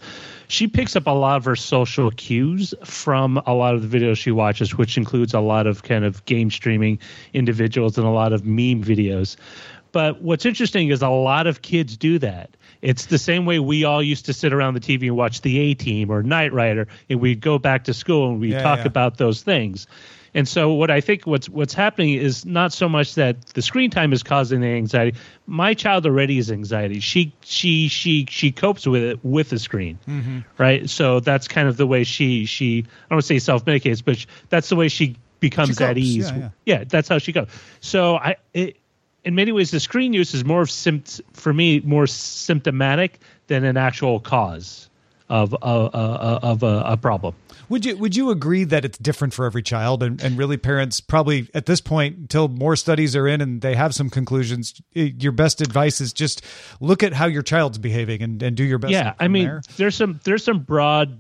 she 0.48 0.68
picks 0.68 0.96
up 0.96 1.08
a 1.08 1.12
lot 1.12 1.38
of 1.38 1.46
her 1.46 1.56
social 1.56 2.12
cues 2.12 2.74
from 2.84 3.42
a 3.46 3.54
lot 3.54 3.76
of 3.76 3.90
the 3.90 4.00
videos 4.00 4.18
she 4.18 4.32
watches, 4.32 4.78
which 4.78 4.98
includes 4.98 5.34
a 5.34 5.40
lot 5.40 5.66
of 5.66 5.84
kind 5.84 6.04
of 6.04 6.26
game 6.26 6.52
streaming 6.52 7.00
individuals 7.34 7.98
and 7.98 8.06
a 8.06 8.12
lot 8.12 8.34
of 8.34 8.46
meme 8.46 8.84
videos. 8.84 9.38
But 9.94 10.22
what's 10.24 10.46
interesting 10.46 10.90
is 10.90 11.04
a 11.04 11.10
lot 11.10 11.46
of 11.46 11.62
kids 11.62 11.96
do 11.96 12.18
that. 12.20 12.50
It's 12.82 13.06
the 13.06 13.20
same 13.20 13.46
way 13.46 13.60
we 13.60 13.84
all 13.86 14.02
used 14.04 14.26
to 14.26 14.34
sit 14.34 14.52
around 14.52 14.74
the 14.74 14.80
TV 14.80 15.04
and 15.04 15.16
watch 15.16 15.42
the 15.42 15.58
A 15.60 15.74
Team 15.76 16.10
or 16.10 16.24
Knight 16.24 16.52
Rider, 16.52 16.88
and 17.10 17.22
we'd 17.22 17.40
go 17.40 17.60
back 17.60 17.84
to 17.86 17.94
school 17.94 18.32
and 18.32 18.42
we 18.42 18.52
Yeah, 18.52 18.64
talk 18.64 18.80
yeah. 18.80 18.88
about 18.88 19.18
those 19.18 19.44
things. 19.44 19.88
And 20.36 20.48
so 20.48 20.74
what 20.74 20.90
I 20.90 21.00
think 21.02 21.28
what's 21.28 21.48
what's 21.48 21.74
happening 21.74 22.16
is 22.16 22.46
not 22.46 22.74
so 22.74 22.90
much 22.90 23.16
that 23.16 23.46
the 23.54 23.62
screen 23.62 23.90
time 23.92 24.14
is 24.14 24.24
causing 24.24 24.62
the 24.62 24.68
anxiety. 24.68 25.16
My 25.46 25.74
child 25.76 26.06
already 26.06 26.38
is 26.40 26.52
anxiety. 26.52 27.00
She 27.02 27.34
she 27.44 27.88
she 27.88 28.26
she 28.30 28.52
copes 28.52 28.88
with 28.88 29.04
it 29.04 29.20
with 29.24 29.50
the 29.50 29.60
screen, 29.60 30.00
Mm-hmm. 30.08 30.40
right? 30.58 30.90
So 30.90 31.20
that's 31.20 31.48
kind 31.48 31.68
of 31.68 31.78
the 31.78 31.86
way 31.86 32.04
she 32.04 32.46
she 32.46 32.80
I 32.80 32.82
don't 33.10 33.18
want 33.18 33.22
to 33.24 33.28
say 33.28 33.40
self 33.40 33.66
medicates, 33.66 34.04
but 34.04 34.18
sh- 34.18 34.26
that's 34.50 34.70
the 34.70 34.76
way 34.76 34.88
she 34.88 35.18
becomes 35.40 35.78
She 35.78 35.84
at 35.84 35.98
ease. 35.98 36.32
yeah, 36.32 36.50
yeah. 36.66 36.84
that's 36.88 37.10
how 37.10 37.20
she 37.20 37.32
goes. 37.32 37.48
So 37.82 38.16
I 38.16 38.38
it, 38.54 38.78
in 39.24 39.36
many 39.36 39.52
ways 39.52 39.72
the 39.72 39.80
screen 39.80 40.14
use 40.14 40.34
is 40.34 40.44
more 40.44 40.62
of 40.64 40.70
sympt- 40.70 41.22
for 41.34 41.54
me 41.54 41.80
more 41.82 42.08
symptomatic 42.08 43.20
than 43.48 43.64
an 43.64 43.78
actual 43.78 44.20
cause 44.20 44.90
of 45.34 45.56
of, 45.64 45.96
of, 45.96 46.44
of 46.44 46.64
a, 46.64 46.84
a 46.86 46.98
problem. 46.98 47.34
Would 47.70 47.86
you 47.86 47.98
would 47.98 48.16
you 48.16 48.30
agree 48.30 48.66
that 48.66 48.86
it's 48.86 49.00
different 49.00 49.34
for 49.34 49.46
every 49.46 49.64
child? 49.64 50.04
And, 50.04 50.22
and 50.22 50.38
really 50.38 50.58
parents 50.58 51.02
probably 51.02 51.50
at 51.56 51.66
this 51.66 51.82
point 51.82 52.18
until 52.18 52.48
more 52.48 52.76
studies 52.76 53.16
are 53.16 53.28
in 53.28 53.42
and 53.42 53.62
they 53.62 53.74
have 53.74 53.96
some 53.96 54.12
conclusions 54.12 54.80
your 54.94 55.32
best 55.32 55.60
advice 55.60 56.00
is 56.00 56.14
just 56.14 56.46
look 56.80 57.02
at 57.02 57.14
how 57.14 57.26
your 57.26 57.42
child's 57.42 57.80
behaving 57.80 58.22
and, 58.22 58.44
and 58.44 58.56
do 58.56 58.64
your 58.64 58.78
best 58.78 58.92
yeah 58.92 59.14
i 59.20 59.28
mean 59.28 59.46
there? 59.46 59.62
there's 59.78 59.96
some 59.96 60.20
there's 60.24 60.44
some 60.44 60.60
broad 60.60 61.20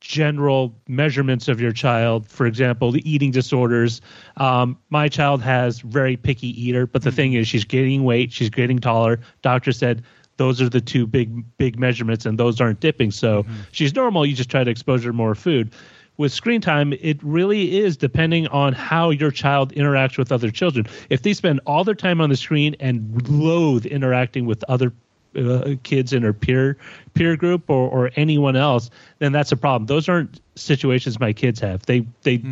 general 0.00 0.76
measurements 0.86 1.48
of 1.48 1.60
your 1.60 1.72
child. 1.72 2.28
For 2.28 2.46
example 2.46 2.90
the 2.90 3.08
eating 3.10 3.30
disorders. 3.30 4.00
Um, 4.36 4.78
my 4.90 5.08
child 5.08 5.42
has 5.42 5.80
very 5.80 6.16
picky 6.16 6.48
eater 6.60 6.86
but 6.86 7.02
the 7.02 7.12
thing 7.12 7.34
is 7.34 7.46
she's 7.46 7.64
gaining 7.64 8.04
weight 8.04 8.32
she's 8.32 8.50
getting 8.50 8.78
taller. 8.78 9.20
Doctor 9.42 9.72
said 9.72 10.02
those 10.36 10.60
are 10.60 10.68
the 10.68 10.80
two 10.80 11.06
big 11.06 11.44
big 11.58 11.78
measurements 11.78 12.26
and 12.26 12.38
those 12.38 12.60
aren't 12.60 12.80
dipping. 12.80 13.10
So 13.10 13.42
mm-hmm. 13.42 13.54
she's 13.72 13.94
normal. 13.94 14.26
You 14.26 14.34
just 14.34 14.50
try 14.50 14.64
to 14.64 14.70
expose 14.70 15.04
her 15.04 15.12
more 15.12 15.34
food. 15.34 15.72
With 16.16 16.32
screen 16.32 16.60
time 16.60 16.92
it 16.92 17.22
really 17.22 17.78
is 17.78 17.96
depending 17.96 18.46
on 18.48 18.72
how 18.72 19.10
your 19.10 19.30
child 19.30 19.72
interacts 19.74 20.18
with 20.18 20.30
other 20.30 20.50
children. 20.50 20.86
If 21.10 21.22
they 21.22 21.34
spend 21.34 21.60
all 21.66 21.84
their 21.84 21.94
time 21.94 22.20
on 22.20 22.30
the 22.30 22.36
screen 22.36 22.76
and 22.80 23.28
loathe 23.28 23.86
interacting 23.86 24.46
with 24.46 24.62
other 24.68 24.92
uh, 25.36 25.74
kids 25.82 26.12
in 26.12 26.22
her 26.22 26.32
peer 26.32 26.76
peer 27.14 27.36
group 27.36 27.70
or, 27.70 27.88
or 27.88 28.10
anyone 28.16 28.56
else, 28.56 28.90
then 29.18 29.32
that's 29.32 29.52
a 29.52 29.56
problem. 29.56 29.86
Those 29.86 30.08
aren't 30.08 30.40
situations 30.56 31.18
my 31.20 31.32
kids 31.32 31.60
have. 31.60 31.86
They 31.86 32.06
they 32.22 32.42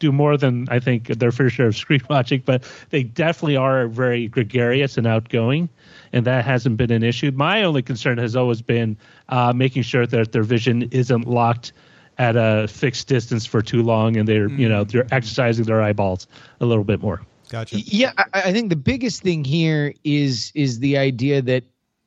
do 0.00 0.10
more 0.10 0.36
than 0.36 0.66
I 0.70 0.80
think 0.80 1.06
their 1.06 1.30
fair 1.30 1.50
share 1.50 1.68
of 1.68 1.76
screen 1.76 2.00
watching, 2.10 2.42
but 2.44 2.64
they 2.90 3.04
definitely 3.04 3.56
are 3.56 3.86
very 3.86 4.26
gregarious 4.26 4.98
and 4.98 5.06
outgoing, 5.06 5.68
and 6.12 6.26
that 6.26 6.44
hasn't 6.44 6.76
been 6.76 6.90
an 6.90 7.04
issue. 7.04 7.30
My 7.30 7.62
only 7.62 7.82
concern 7.82 8.18
has 8.18 8.34
always 8.34 8.62
been 8.62 8.96
uh, 9.28 9.52
making 9.52 9.82
sure 9.82 10.06
that 10.06 10.32
their 10.32 10.42
vision 10.42 10.88
isn't 10.90 11.28
locked 11.28 11.72
at 12.18 12.36
a 12.36 12.66
fixed 12.68 13.06
distance 13.08 13.46
for 13.46 13.62
too 13.62 13.82
long, 13.82 14.16
and 14.16 14.26
they're 14.26 14.50
you 14.50 14.68
know 14.68 14.82
they're 14.84 15.06
exercising 15.12 15.64
their 15.64 15.80
eyeballs 15.80 16.26
a 16.60 16.66
little 16.66 16.84
bit 16.84 17.00
more. 17.00 17.22
gotcha 17.48 17.78
Yeah, 17.78 18.12
I, 18.18 18.24
I 18.34 18.52
think 18.52 18.70
the 18.70 18.76
biggest 18.76 19.22
thing 19.22 19.44
here 19.44 19.94
is 20.02 20.50
is 20.54 20.80
the 20.80 20.98
idea 20.98 21.42
that 21.42 21.64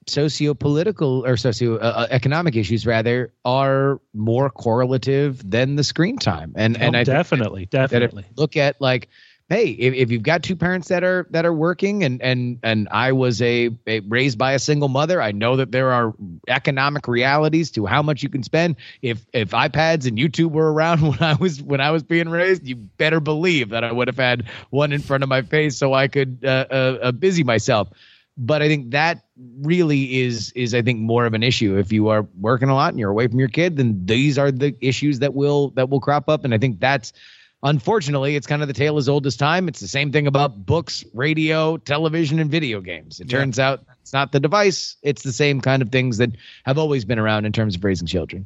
socio-political 0.08 1.26
or 1.26 1.38
socio-economic 1.38 2.56
issues 2.56 2.86
rather 2.86 3.34
are 3.46 4.00
more 4.14 4.50
correlative 4.50 5.50
than 5.50 5.76
the 5.76 5.84
screen 5.84 6.18
time, 6.18 6.54
and 6.56 6.78
and 6.78 6.96
Oh, 6.96 7.00
I 7.00 7.04
definitely, 7.04 7.68
that 7.72 7.90
definitely. 7.90 8.26
look 8.36 8.58
at 8.58 8.80
like 8.82 9.10
hey 9.50 9.68
if, 9.72 9.94
if 9.94 10.10
you've 10.10 10.24
got 10.24 10.42
two 10.42 10.56
parents 10.56 10.88
that 10.88 11.04
are 11.04 11.28
that 11.32 11.46
are 11.46 11.54
working 11.54 12.04
and 12.06 12.22
and 12.22 12.60
and 12.64 12.88
i 12.92 13.12
was 13.12 13.42
a, 13.42 13.70
a 13.86 14.00
raised 14.02 14.38
by 14.38 14.54
a 14.54 14.60
single 14.60 14.88
mother 14.88 15.22
i 15.22 15.34
know 15.34 15.58
that 15.58 15.70
there 15.70 15.92
are 15.92 16.14
economic 16.48 17.10
realities 17.10 17.70
to 17.72 17.86
how 17.86 18.02
much 18.02 18.24
you 18.24 18.30
can 18.30 18.42
spend. 18.42 18.78
If 19.02 19.26
if 19.34 19.50
ipads 19.52 20.08
and 20.08 20.18
youtube 20.18 20.52
were 20.52 20.72
around 20.72 21.02
when 21.10 21.22
i 21.22 21.34
was 21.36 21.62
when 21.62 21.82
i 21.82 21.92
was 21.92 22.04
being 22.04 22.30
raised 22.30 22.66
you 22.66 22.78
better 22.78 23.20
believe 23.20 23.70
that 23.70 23.84
i 23.84 23.92
would 23.92 24.08
have 24.08 24.18
had 24.18 24.46
one 24.70 24.94
in 24.94 25.02
front 25.02 25.24
of 25.24 25.30
my 25.30 25.42
face 25.42 25.78
so 25.78 25.94
i 25.94 26.08
could 26.08 26.40
uh, 26.46 26.66
uh, 26.72 26.98
uh, 27.04 27.12
busy 27.12 27.44
myself. 27.44 27.90
But 28.38 28.62
i 28.62 28.68
think 28.70 28.92
that 28.92 29.26
really 29.62 30.22
is 30.22 30.52
is 30.52 30.74
i 30.76 30.82
think 30.82 31.00
more 31.00 31.26
of 31.26 31.34
an 31.34 31.44
issue. 31.44 31.78
If 31.78 31.92
you 31.92 32.10
are 32.10 32.28
working 32.40 32.70
a 32.70 32.76
lot 32.76 32.90
and 32.90 33.00
you're 33.00 33.10
away 33.10 33.28
from 33.28 33.40
your 33.40 33.48
kid 33.50 33.78
then 33.78 34.06
these 34.06 34.38
are 34.38 34.52
the 34.52 34.76
issues 34.80 35.20
that 35.20 35.34
will 35.34 35.70
that 35.72 35.90
will 35.90 36.00
crop 36.00 36.30
up. 36.30 36.44
And 36.46 36.54
i 36.54 36.58
think 36.58 36.80
that's 36.80 37.14
unfortunately 37.64 38.36
it's 38.36 38.46
kind 38.46 38.62
of 38.62 38.68
the 38.68 38.74
tale 38.74 38.98
as 38.98 39.08
old 39.10 39.26
as 39.26 39.38
time. 39.38 39.68
It's 39.68 39.80
the 39.80 39.88
same 39.88 40.12
thing 40.12 40.28
about 40.28 40.66
books 40.66 41.04
radio 41.14 41.78
television 41.78 42.40
and 42.40 42.52
video 42.52 42.82
games. 42.82 43.20
It 43.20 43.32
Yeah. 43.32 43.40
turns 43.40 43.58
out 43.58 43.84
it's 44.02 44.14
not 44.14 44.32
the 44.32 44.40
device. 44.40 44.98
It's 45.02 45.24
the 45.24 45.32
same 45.34 45.62
kind 45.62 45.82
of 45.82 45.90
things 45.90 46.18
that 46.18 46.32
have 46.66 46.78
always 46.78 47.06
been 47.06 47.20
around 47.20 47.46
in 47.46 47.54
terms 47.54 47.76
of 47.76 47.84
raising 47.84 48.08
children 48.08 48.46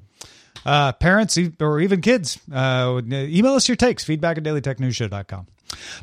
Uh, 0.65 0.91
parents 0.93 1.37
or 1.59 1.79
even 1.79 2.01
kids, 2.01 2.39
uh, 2.53 3.01
email 3.11 3.53
us 3.53 3.67
your 3.67 3.75
takes, 3.75 4.03
feedback 4.03 4.37
at 4.37 4.43
dailytechnewsshow.com. 4.43 5.47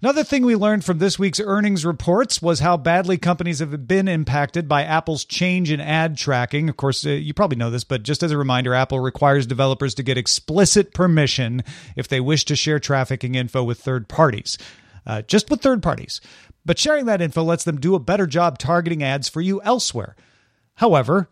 Another 0.02 0.24
thing 0.24 0.44
we 0.44 0.56
learned 0.56 0.84
from 0.84 0.98
this 0.98 1.18
week's 1.18 1.40
earnings 1.40 1.86
reports 1.86 2.42
was 2.42 2.60
how 2.60 2.76
badly 2.76 3.16
companies 3.16 3.60
have 3.60 3.88
been 3.88 4.08
impacted 4.08 4.68
by 4.68 4.82
Apple's 4.82 5.24
change 5.24 5.70
in 5.70 5.80
ad 5.80 6.16
tracking. 6.16 6.68
Of 6.68 6.76
course, 6.76 7.04
uh, 7.06 7.10
you 7.10 7.32
probably 7.32 7.56
know 7.56 7.70
this, 7.70 7.84
but 7.84 8.02
just 8.02 8.22
as 8.22 8.30
a 8.30 8.38
reminder, 8.38 8.74
Apple 8.74 9.00
requires 9.00 9.46
developers 9.46 9.94
to 9.94 10.02
get 10.02 10.18
explicit 10.18 10.92
permission 10.92 11.62
if 11.96 12.08
they 12.08 12.20
wish 12.20 12.44
to 12.46 12.56
share 12.56 12.78
trafficking 12.78 13.34
info 13.34 13.64
with 13.64 13.80
third 13.80 14.08
parties. 14.08 14.58
Uh, 15.06 15.22
just 15.22 15.50
with 15.50 15.60
third 15.60 15.82
parties. 15.82 16.20
But 16.64 16.78
sharing 16.78 17.06
that 17.06 17.20
info 17.20 17.42
lets 17.42 17.64
them 17.64 17.78
do 17.78 17.94
a 17.94 18.00
better 18.00 18.26
job 18.26 18.58
targeting 18.58 19.02
ads 19.02 19.28
for 19.28 19.40
you 19.40 19.60
elsewhere. 19.62 20.16
However, 20.76 21.28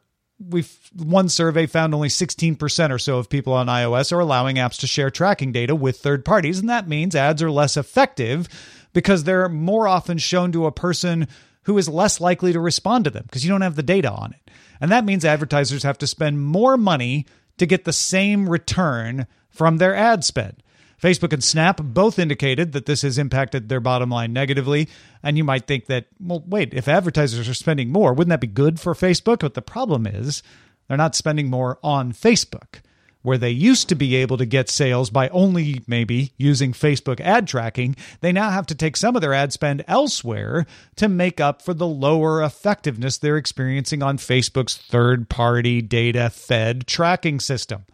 we've 0.48 0.72
one 0.94 1.28
survey 1.28 1.66
found 1.66 1.94
only 1.94 2.08
16% 2.08 2.90
or 2.90 2.98
so 2.98 3.18
of 3.18 3.28
people 3.28 3.52
on 3.52 3.66
iOS 3.66 4.12
are 4.12 4.20
allowing 4.20 4.56
apps 4.56 4.80
to 4.80 4.86
share 4.86 5.10
tracking 5.10 5.52
data 5.52 5.74
with 5.74 5.98
third 5.98 6.24
parties, 6.24 6.58
and 6.58 6.68
that 6.68 6.88
means 6.88 7.14
ads 7.14 7.42
are 7.42 7.50
less 7.50 7.76
effective 7.76 8.48
because 8.92 9.24
they're 9.24 9.48
more 9.48 9.88
often 9.88 10.18
shown 10.18 10.52
to 10.52 10.66
a 10.66 10.72
person 10.72 11.28
who 11.64 11.78
is 11.78 11.88
less 11.88 12.20
likely 12.20 12.52
to 12.52 12.60
respond 12.60 13.04
to 13.04 13.10
them 13.10 13.24
because 13.24 13.44
you 13.44 13.50
don't 13.50 13.60
have 13.60 13.76
the 13.76 13.82
data 13.82 14.10
on 14.10 14.32
it. 14.32 14.50
And 14.80 14.90
that 14.90 15.04
means 15.04 15.24
advertisers 15.24 15.84
have 15.84 15.98
to 15.98 16.06
spend 16.06 16.42
more 16.42 16.76
money 16.76 17.26
to 17.58 17.66
get 17.66 17.84
the 17.84 17.92
same 17.92 18.48
return 18.48 19.26
from 19.48 19.76
their 19.76 19.94
ad 19.94 20.24
spend. 20.24 20.61
Facebook 21.02 21.32
and 21.32 21.42
Snap 21.42 21.80
both 21.82 22.18
indicated 22.18 22.72
that 22.72 22.86
this 22.86 23.02
has 23.02 23.18
impacted 23.18 23.68
their 23.68 23.80
bottom 23.80 24.08
line 24.08 24.32
negatively. 24.32 24.88
And 25.22 25.36
you 25.36 25.42
might 25.42 25.66
think 25.66 25.86
that, 25.86 26.06
well, 26.20 26.44
wait, 26.46 26.72
if 26.72 26.86
advertisers 26.86 27.48
are 27.48 27.54
spending 27.54 27.90
more, 27.90 28.14
wouldn't 28.14 28.30
that 28.30 28.40
be 28.40 28.46
good 28.46 28.78
for 28.78 28.94
Facebook? 28.94 29.40
But 29.40 29.54
the 29.54 29.62
problem 29.62 30.06
is 30.06 30.44
they're 30.86 30.96
not 30.96 31.16
spending 31.16 31.50
more 31.50 31.78
on 31.82 32.12
Facebook. 32.12 32.80
Where 33.22 33.38
they 33.38 33.50
used 33.50 33.88
to 33.88 33.94
be 33.94 34.16
able 34.16 34.36
to 34.36 34.46
get 34.46 34.68
sales 34.68 35.08
by 35.08 35.28
only 35.28 35.82
maybe 35.86 36.32
using 36.38 36.72
Facebook 36.72 37.20
ad 37.20 37.46
tracking, 37.46 37.94
they 38.20 38.32
now 38.32 38.50
have 38.50 38.66
to 38.66 38.74
take 38.74 38.96
some 38.96 39.14
of 39.14 39.22
their 39.22 39.32
ad 39.32 39.52
spend 39.52 39.84
elsewhere 39.86 40.66
to 40.96 41.08
make 41.08 41.40
up 41.40 41.62
for 41.62 41.72
the 41.72 41.86
lower 41.86 42.42
effectiveness 42.42 43.18
they're 43.18 43.36
experiencing 43.36 44.02
on 44.02 44.18
Facebook's 44.18 44.76
third 44.76 45.28
party 45.28 45.80
data 45.80 46.30
fed 46.30 46.84
tracking 46.88 47.38
system. 47.38 47.84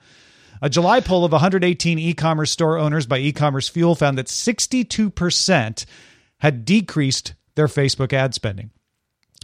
A 0.60 0.68
July 0.68 1.00
poll 1.00 1.24
of 1.24 1.32
118 1.32 1.98
e 1.98 2.14
commerce 2.14 2.50
store 2.50 2.78
owners 2.78 3.06
by 3.06 3.18
e 3.18 3.32
commerce 3.32 3.68
fuel 3.68 3.94
found 3.94 4.18
that 4.18 4.26
62% 4.26 5.84
had 6.38 6.64
decreased 6.64 7.34
their 7.54 7.66
Facebook 7.66 8.12
ad 8.12 8.34
spending. 8.34 8.70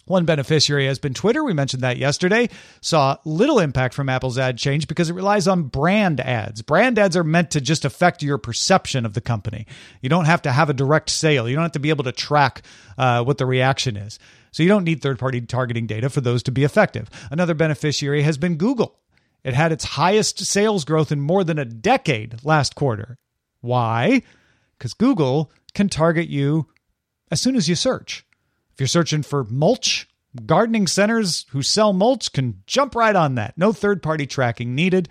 One 0.06 0.26
beneficiary 0.26 0.86
has 0.86 0.98
been 0.98 1.14
Twitter. 1.14 1.42
We 1.42 1.54
mentioned 1.54 1.82
that 1.82 1.96
yesterday. 1.96 2.50
Saw 2.82 3.16
little 3.24 3.58
impact 3.58 3.94
from 3.94 4.10
Apple's 4.10 4.36
ad 4.36 4.58
change 4.58 4.86
because 4.86 5.08
it 5.08 5.14
relies 5.14 5.48
on 5.48 5.62
brand 5.62 6.20
ads. 6.20 6.60
Brand 6.60 6.98
ads 6.98 7.16
are 7.16 7.24
meant 7.24 7.52
to 7.52 7.60
just 7.60 7.86
affect 7.86 8.22
your 8.22 8.36
perception 8.36 9.06
of 9.06 9.14
the 9.14 9.22
company. 9.22 9.66
You 10.02 10.10
don't 10.10 10.26
have 10.26 10.42
to 10.42 10.52
have 10.52 10.68
a 10.68 10.74
direct 10.74 11.08
sale, 11.08 11.48
you 11.48 11.54
don't 11.54 11.64
have 11.64 11.72
to 11.72 11.78
be 11.78 11.88
able 11.88 12.04
to 12.04 12.12
track 12.12 12.62
uh, 12.98 13.24
what 13.24 13.38
the 13.38 13.46
reaction 13.46 13.96
is. 13.96 14.18
So 14.52 14.62
you 14.62 14.68
don't 14.68 14.84
need 14.84 15.00
third 15.00 15.18
party 15.18 15.40
targeting 15.40 15.86
data 15.86 16.10
for 16.10 16.20
those 16.20 16.42
to 16.44 16.52
be 16.52 16.64
effective. 16.64 17.08
Another 17.30 17.54
beneficiary 17.54 18.22
has 18.22 18.36
been 18.36 18.56
Google. 18.56 18.98
It 19.44 19.54
had 19.54 19.72
its 19.72 19.84
highest 19.84 20.38
sales 20.44 20.84
growth 20.84 21.12
in 21.12 21.20
more 21.20 21.44
than 21.44 21.58
a 21.58 21.64
decade 21.66 22.42
last 22.44 22.74
quarter. 22.74 23.18
Why? 23.60 24.22
Because 24.78 24.94
Google 24.94 25.52
can 25.74 25.88
target 25.88 26.28
you 26.28 26.66
as 27.30 27.40
soon 27.40 27.54
as 27.54 27.68
you 27.68 27.74
search. 27.74 28.26
If 28.72 28.80
you're 28.80 28.86
searching 28.88 29.22
for 29.22 29.44
mulch, 29.44 30.08
gardening 30.46 30.86
centers 30.86 31.46
who 31.50 31.62
sell 31.62 31.92
mulch 31.92 32.32
can 32.32 32.62
jump 32.66 32.94
right 32.94 33.14
on 33.14 33.34
that. 33.36 33.56
No 33.56 33.72
third 33.72 34.02
party 34.02 34.26
tracking 34.26 34.74
needed. 34.74 35.08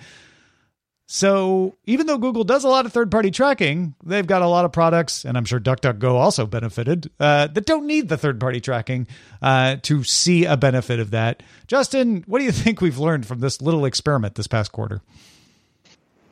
So 1.06 1.76
even 1.86 2.08
though 2.08 2.18
Google 2.18 2.44
does 2.44 2.64
a 2.64 2.70
lot 2.70 2.86
of 2.86 2.94
third 2.94 3.12
party 3.12 3.30
tracking, 3.30 3.94
they've 4.04 4.26
got 4.26 4.42
a 4.42 4.48
lot 4.48 4.66
of 4.66 4.72
products, 4.72 5.26
and 5.26 5.38
I'm 5.38 5.46
sure 5.46 5.60
DuckDuckGo 5.60 6.14
also 6.14 6.46
benefited, 6.46 7.12
uh, 7.20 7.48
that 7.48 7.66
don't 7.66 7.86
need 7.86 8.10
the 8.10 8.18
third 8.18 8.40
party 8.40 8.62
tracking 8.62 9.08
uh, 9.42 9.78
to 9.84 10.04
see 10.04 10.46
a 10.46 10.56
benefit 10.56 11.00
of 11.00 11.12
that. 11.12 11.44
Justin, 11.68 12.24
what 12.26 12.40
do 12.40 12.46
you 12.46 12.52
think 12.54 12.82
we've 12.82 13.00
learned 13.00 13.26
from 13.26 13.40
this 13.40 13.62
little 13.62 13.86
experiment 13.86 14.36
this 14.36 14.48
past 14.48 14.72
quarter? 14.72 15.02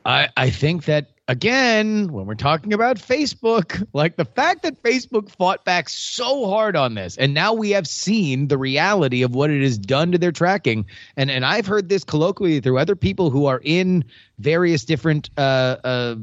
I, 0.06 0.30
I 0.36 0.50
think 0.50 0.86
that 0.86 1.12
again, 1.32 2.12
when 2.12 2.26
we're 2.26 2.36
talking 2.36 2.74
about 2.74 2.98
Facebook, 2.98 3.88
like 3.94 4.18
the 4.18 4.26
fact 4.26 4.64
that 4.64 4.84
Facebook 4.84 5.30
fought 5.30 5.64
back 5.64 5.88
so 5.88 6.46
hard 6.48 6.76
on 6.76 6.94
this, 6.94 7.16
and 7.16 7.34
now 7.34 7.54
we 7.54 7.70
have 7.72 7.88
seen 7.88 8.50
the 8.50 8.58
reality 8.58 9.24
of 9.24 9.34
what 9.34 9.50
it 9.50 9.62
has 9.62 9.78
done 9.78 10.12
to 10.12 10.18
their 10.18 10.34
tracking. 10.34 10.86
And 11.16 11.32
and 11.32 11.46
I've 11.46 11.66
heard 11.66 11.88
this 11.88 12.04
colloquially 12.04 12.60
through 12.60 12.78
other 12.78 12.98
people 12.98 13.30
who 13.30 13.46
are 13.46 13.62
in 13.64 14.04
various 14.40 14.84
different 14.84 15.30
uh, 15.38 15.78
uh, 15.84 16.16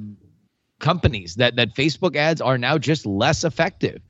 companies 0.78 1.36
that 1.36 1.56
that 1.56 1.74
Facebook 1.74 2.14
ads 2.14 2.42
are 2.42 2.58
now 2.58 2.76
just 2.76 3.06
less 3.06 3.44
effective 3.44 4.02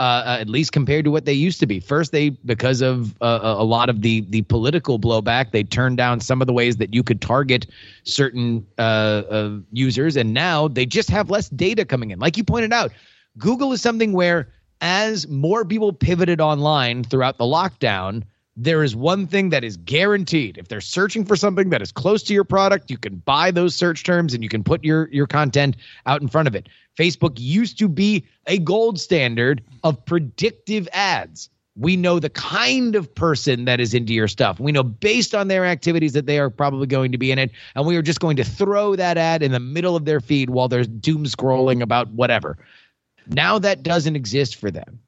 uh, 0.00 0.38
at 0.40 0.48
least 0.48 0.72
compared 0.72 1.04
to 1.04 1.10
what 1.10 1.26
they 1.26 1.32
used 1.34 1.60
to 1.60 1.66
be. 1.66 1.78
First, 1.78 2.10
they 2.10 2.30
because 2.30 2.80
of 2.80 3.20
uh, 3.20 3.38
a 3.42 3.64
lot 3.64 3.90
of 3.90 4.00
the 4.00 4.22
the 4.30 4.40
political 4.42 4.98
blowback, 4.98 5.50
they 5.50 5.62
turned 5.62 5.98
down 5.98 6.20
some 6.20 6.40
of 6.40 6.46
the 6.46 6.54
ways 6.54 6.78
that 6.78 6.94
you 6.94 7.02
could 7.02 7.20
target 7.20 7.66
certain 8.04 8.66
uh, 8.78 8.80
uh, 8.80 9.58
users, 9.72 10.16
and 10.16 10.32
now 10.32 10.68
they 10.68 10.86
just 10.86 11.10
have 11.10 11.28
less 11.28 11.50
data 11.50 11.84
coming 11.84 12.10
in. 12.12 12.18
Like 12.18 12.38
you 12.38 12.44
pointed 12.44 12.72
out, 12.72 12.92
Google 13.36 13.74
is 13.74 13.82
something 13.82 14.14
where 14.14 14.48
as 14.80 15.28
more 15.28 15.66
people 15.66 15.92
pivoted 15.92 16.40
online 16.40 17.04
throughout 17.04 17.36
the 17.36 17.44
lockdown, 17.44 18.22
there 18.56 18.82
is 18.82 18.94
one 18.96 19.26
thing 19.26 19.50
that 19.50 19.64
is 19.64 19.76
guaranteed. 19.76 20.58
If 20.58 20.68
they're 20.68 20.80
searching 20.80 21.24
for 21.24 21.36
something 21.36 21.70
that 21.70 21.82
is 21.82 21.92
close 21.92 22.22
to 22.24 22.34
your 22.34 22.44
product, 22.44 22.90
you 22.90 22.98
can 22.98 23.16
buy 23.16 23.50
those 23.50 23.74
search 23.74 24.04
terms 24.04 24.34
and 24.34 24.42
you 24.42 24.48
can 24.48 24.64
put 24.64 24.84
your 24.84 25.08
your 25.12 25.26
content 25.26 25.76
out 26.06 26.20
in 26.20 26.28
front 26.28 26.48
of 26.48 26.54
it. 26.54 26.68
Facebook 26.98 27.38
used 27.38 27.78
to 27.78 27.88
be 27.88 28.26
a 28.46 28.58
gold 28.58 29.00
standard 29.00 29.62
of 29.82 30.04
predictive 30.04 30.88
ads. 30.92 31.48
We 31.76 31.96
know 31.96 32.18
the 32.18 32.30
kind 32.30 32.96
of 32.96 33.14
person 33.14 33.64
that 33.64 33.80
is 33.80 33.94
into 33.94 34.12
your 34.12 34.28
stuff. 34.28 34.58
We 34.60 34.72
know 34.72 34.82
based 34.82 35.34
on 35.34 35.48
their 35.48 35.64
activities 35.64 36.12
that 36.12 36.26
they 36.26 36.38
are 36.38 36.50
probably 36.50 36.86
going 36.86 37.12
to 37.12 37.18
be 37.18 37.30
in 37.30 37.38
it. 37.38 37.52
And 37.74 37.86
we 37.86 37.96
are 37.96 38.02
just 38.02 38.20
going 38.20 38.36
to 38.36 38.44
throw 38.44 38.96
that 38.96 39.16
ad 39.16 39.42
in 39.42 39.52
the 39.52 39.60
middle 39.60 39.96
of 39.96 40.04
their 40.04 40.20
feed 40.20 40.50
while 40.50 40.68
they're 40.68 40.84
doom 40.84 41.24
scrolling 41.24 41.80
about 41.80 42.10
whatever. 42.10 42.58
Now 43.28 43.60
that 43.60 43.82
doesn't 43.82 44.16
exist 44.16 44.56
for 44.56 44.70
them. 44.70 45.00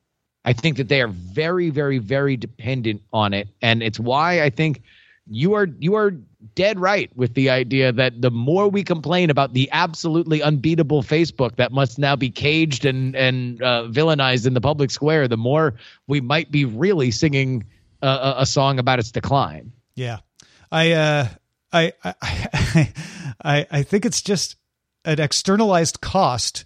I 0.45 0.53
think 0.53 0.77
that 0.79 0.89
they 0.89 1.01
are 1.01 1.09
very, 1.09 1.71
very, 1.71 1.99
very 1.99 2.37
dependent 2.37 3.03
on 3.13 3.33
it. 3.33 3.49
And 3.61 3.83
it's 3.83 4.01
why 4.01 4.43
I 4.43 4.51
think 4.51 4.83
you 5.29 5.55
are 5.55 5.69
you 5.79 5.95
are 5.95 6.13
dead 6.57 6.81
right 6.81 7.17
with 7.17 7.35
the 7.35 7.49
idea 7.51 7.93
that 7.93 8.21
the 8.21 8.31
more 8.31 8.69
we 8.69 8.83
complain 8.83 9.31
about 9.31 9.53
the 9.53 9.69
absolutely 9.71 10.43
unbeatable 10.43 11.03
Facebook 11.03 11.57
that 11.57 11.71
must 11.71 11.99
now 11.99 12.17
be 12.17 12.31
caged 12.31 12.85
and 12.85 13.15
and 13.15 13.63
uh, 13.63 13.85
villainized 13.89 14.47
in 14.47 14.55
the 14.55 14.61
public 14.61 14.91
square, 14.91 15.29
the 15.29 15.37
more 15.37 15.75
we 16.09 16.21
might 16.21 16.51
be 16.51 16.65
really 16.65 17.13
singing 17.13 17.65
a, 18.03 18.35
a 18.39 18.47
song 18.47 18.79
about 18.79 18.99
its 18.99 19.13
decline. 19.13 19.73
Yeah, 19.95 20.19
I, 20.71 20.93
uh, 20.93 21.29
I, 21.73 21.93
I, 22.03 22.15
I, 23.45 23.67
I 23.71 23.83
think 23.83 24.05
it's 24.05 24.23
just 24.23 24.57
an 25.05 25.21
externalized 25.21 26.01
cost 26.01 26.65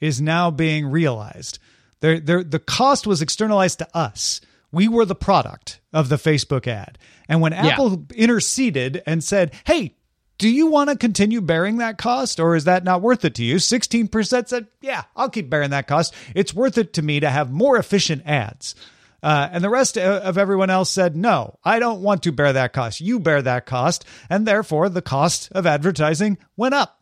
is 0.00 0.20
now 0.20 0.50
being 0.50 0.86
realized. 0.86 1.58
There, 2.06 2.20
there, 2.20 2.44
the 2.44 2.60
cost 2.60 3.06
was 3.06 3.20
externalized 3.20 3.80
to 3.80 3.96
us 3.96 4.40
we 4.72 4.88
were 4.88 5.04
the 5.04 5.14
product 5.14 5.80
of 5.92 6.08
the 6.08 6.16
Facebook 6.16 6.66
ad. 6.66 6.98
And 7.28 7.40
when 7.40 7.52
Apple 7.52 8.06
yeah. 8.10 8.16
interceded 8.16 9.02
and 9.06 9.24
said, 9.24 9.54
hey, 9.64 9.96
do 10.38 10.48
you 10.48 10.66
want 10.66 10.90
to 10.90 10.96
continue 10.96 11.40
bearing 11.40 11.78
that 11.78 11.96
cost 11.96 12.38
or 12.38 12.54
is 12.54 12.64
that 12.64 12.84
not 12.84 13.00
worth 13.00 13.24
it 13.24 13.34
to 13.36 13.44
you? 13.44 13.56
16% 13.56 14.48
said, 14.48 14.66
yeah, 14.82 15.04
I'll 15.16 15.30
keep 15.30 15.48
bearing 15.48 15.70
that 15.70 15.86
cost. 15.86 16.14
It's 16.34 16.52
worth 16.52 16.76
it 16.76 16.92
to 16.94 17.02
me 17.02 17.20
to 17.20 17.30
have 17.30 17.50
more 17.50 17.78
efficient 17.78 18.26
ads. 18.26 18.74
Uh, 19.22 19.48
and 19.50 19.64
the 19.64 19.70
rest 19.70 19.96
of 19.96 20.36
everyone 20.36 20.68
else 20.68 20.90
said, 20.90 21.16
no, 21.16 21.58
I 21.64 21.78
don't 21.78 22.02
want 22.02 22.22
to 22.24 22.32
bear 22.32 22.52
that 22.52 22.74
cost. 22.74 23.00
You 23.00 23.18
bear 23.18 23.40
that 23.40 23.64
cost. 23.64 24.04
And 24.28 24.46
therefore, 24.46 24.90
the 24.90 25.00
cost 25.00 25.48
of 25.52 25.66
advertising 25.66 26.36
went 26.56 26.74
up. 26.74 27.00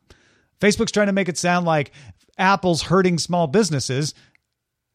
Facebook's 0.61 0.93
trying 0.93 1.09
to 1.09 1.13
make 1.13 1.29
it 1.29 1.37
sound 1.37 1.67
like 1.67 1.91
Apple's 2.39 2.83
hurting 2.83 3.19
small 3.19 3.49
businesses 3.49 4.15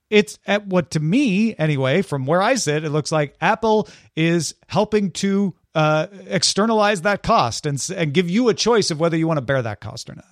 it's 0.09 0.39
at 0.45 0.65
what 0.67 0.91
to 0.91 0.99
me 0.99 1.55
anyway 1.57 2.01
from 2.01 2.25
where 2.25 2.41
i 2.41 2.55
sit 2.55 2.83
it 2.83 2.89
looks 2.89 3.11
like 3.11 3.35
apple 3.41 3.87
is 4.15 4.55
helping 4.67 5.11
to 5.11 5.53
uh, 5.75 6.07
externalize 6.27 7.03
that 7.03 7.21
cost 7.21 7.65
and, 7.65 7.87
and 7.95 8.13
give 8.13 8.29
you 8.29 8.49
a 8.49 8.53
choice 8.53 8.89
of 8.89 8.99
whether 8.99 9.15
you 9.15 9.27
want 9.27 9.37
to 9.37 9.41
bear 9.41 9.61
that 9.61 9.79
cost 9.79 10.09
or 10.09 10.15
not 10.15 10.25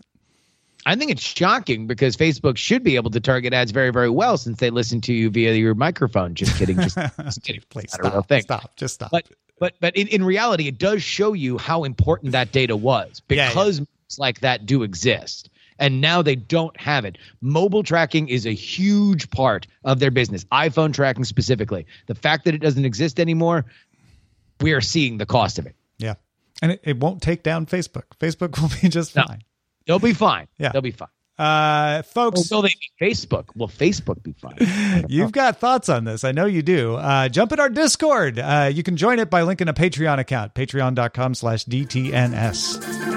I 0.88 0.96
think 0.96 1.12
it's 1.12 1.22
shocking 1.22 1.86
because 1.86 2.16
Facebook 2.16 2.56
should 2.56 2.82
be 2.82 2.96
able 2.96 3.12
to 3.12 3.20
target 3.20 3.54
ads 3.54 3.72
very, 3.72 3.92
very 3.92 4.10
well 4.10 4.38
since 4.38 4.60
they 4.60 4.70
listen 4.70 5.02
to 5.02 5.14
you 5.14 5.30
via 5.30 5.54
your 5.54 5.76
microphone. 5.76 6.34
Just 6.34 6.58
kidding. 6.58 6.80
Just, 6.80 6.96
just 7.22 7.44
kidding. 7.44 7.62
Please 7.70 7.92
stop. 7.92 8.26
Stop. 8.40 8.76
Just 8.78 8.94
stop. 8.94 9.12
But 9.12 9.28
but 9.60 9.74
but 9.82 9.98
in, 9.98 10.08
in 10.08 10.24
reality, 10.24 10.70
it 10.70 10.78
does 10.78 11.04
show 11.04 11.34
you 11.34 11.58
how 11.58 11.84
important 11.84 12.32
that 12.32 12.54
data 12.54 12.78
was 12.78 13.22
because 13.28 13.80
yeah, 13.80 13.86
yeah. 13.86 14.16
like 14.18 14.40
that 14.40 14.66
do 14.66 14.84
exist 14.84 15.50
and 15.80 16.02
now 16.02 16.22
they 16.22 16.36
don't 16.36 16.78
have 16.80 17.06
it. 17.06 17.18
Mobile 17.42 17.84
tracking 17.84 18.28
is 18.30 18.46
a 18.46 18.54
huge 18.54 19.30
part 19.30 19.68
of 19.84 20.00
their 20.00 20.12
business, 20.12 20.44
iPhone 20.46 20.94
tracking 20.94 21.24
specifically. 21.24 21.86
The 22.08 22.16
fact 22.16 22.46
that 22.46 22.54
it 22.56 22.60
doesn't 22.60 22.86
exist 22.86 23.20
anymore, 23.20 23.66
we 24.62 24.74
are 24.74 24.82
seeing 24.82 25.18
the 25.18 25.26
cost 25.26 25.60
of 25.60 25.66
it. 25.66 25.76
Yeah. 25.98 26.16
And 26.62 26.72
it, 26.72 26.82
it 26.84 26.98
won't 27.00 27.22
take 27.22 27.44
down 27.44 27.66
Facebook. 27.66 28.04
Facebook 28.20 28.60
will 28.62 28.72
be 28.82 28.90
just 28.90 29.16
No. 29.16 29.24
fine. 29.28 29.42
They'll 29.86 30.00
be 30.00 30.14
fine. 30.14 30.48
Yeah. 30.58 30.72
They'll 30.72 30.82
be 30.82 30.92
fine. 30.92 31.08
Uh, 31.40 32.02
Well, 32.16 32.32
folks, 32.32 32.50
will 32.50 32.64
they 32.64 32.70
be 33.00 33.06
Facebook? 33.06 33.46
Will 33.56 33.68
Facebook 33.68 34.24
be 34.24 34.34
fine? 34.34 35.06
You've 35.10 35.32
got 35.32 35.60
thoughts 35.60 35.88
on 35.88 36.04
this. 36.04 36.24
I 36.24 36.32
know 36.32 36.48
you 36.48 36.64
do. 36.64 36.96
Uh, 36.96 37.30
jump 37.30 37.52
in 37.52 37.60
our 37.60 37.70
Discord. 37.70 38.40
Uh, 38.40 38.72
you 38.74 38.82
can 38.82 38.98
join 38.98 39.20
it 39.20 39.30
by 39.30 39.44
linking 39.44 39.68
a 39.68 39.74
Patreon 39.74 40.18
account, 40.18 40.56
patreon.com 40.56 41.36
slash 41.36 41.66
DTNS. 41.66 43.17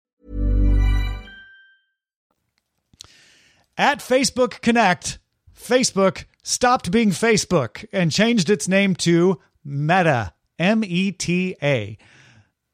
At 3.81 3.97
Facebook 3.97 4.61
Connect, 4.61 5.17
Facebook 5.59 6.25
stopped 6.43 6.91
being 6.91 7.09
Facebook 7.09 7.83
and 7.91 8.11
changed 8.11 8.51
its 8.51 8.67
name 8.67 8.93
to 8.97 9.39
Meta. 9.65 10.33
M 10.59 10.83
E 10.83 11.11
T 11.11 11.55
A. 11.63 11.97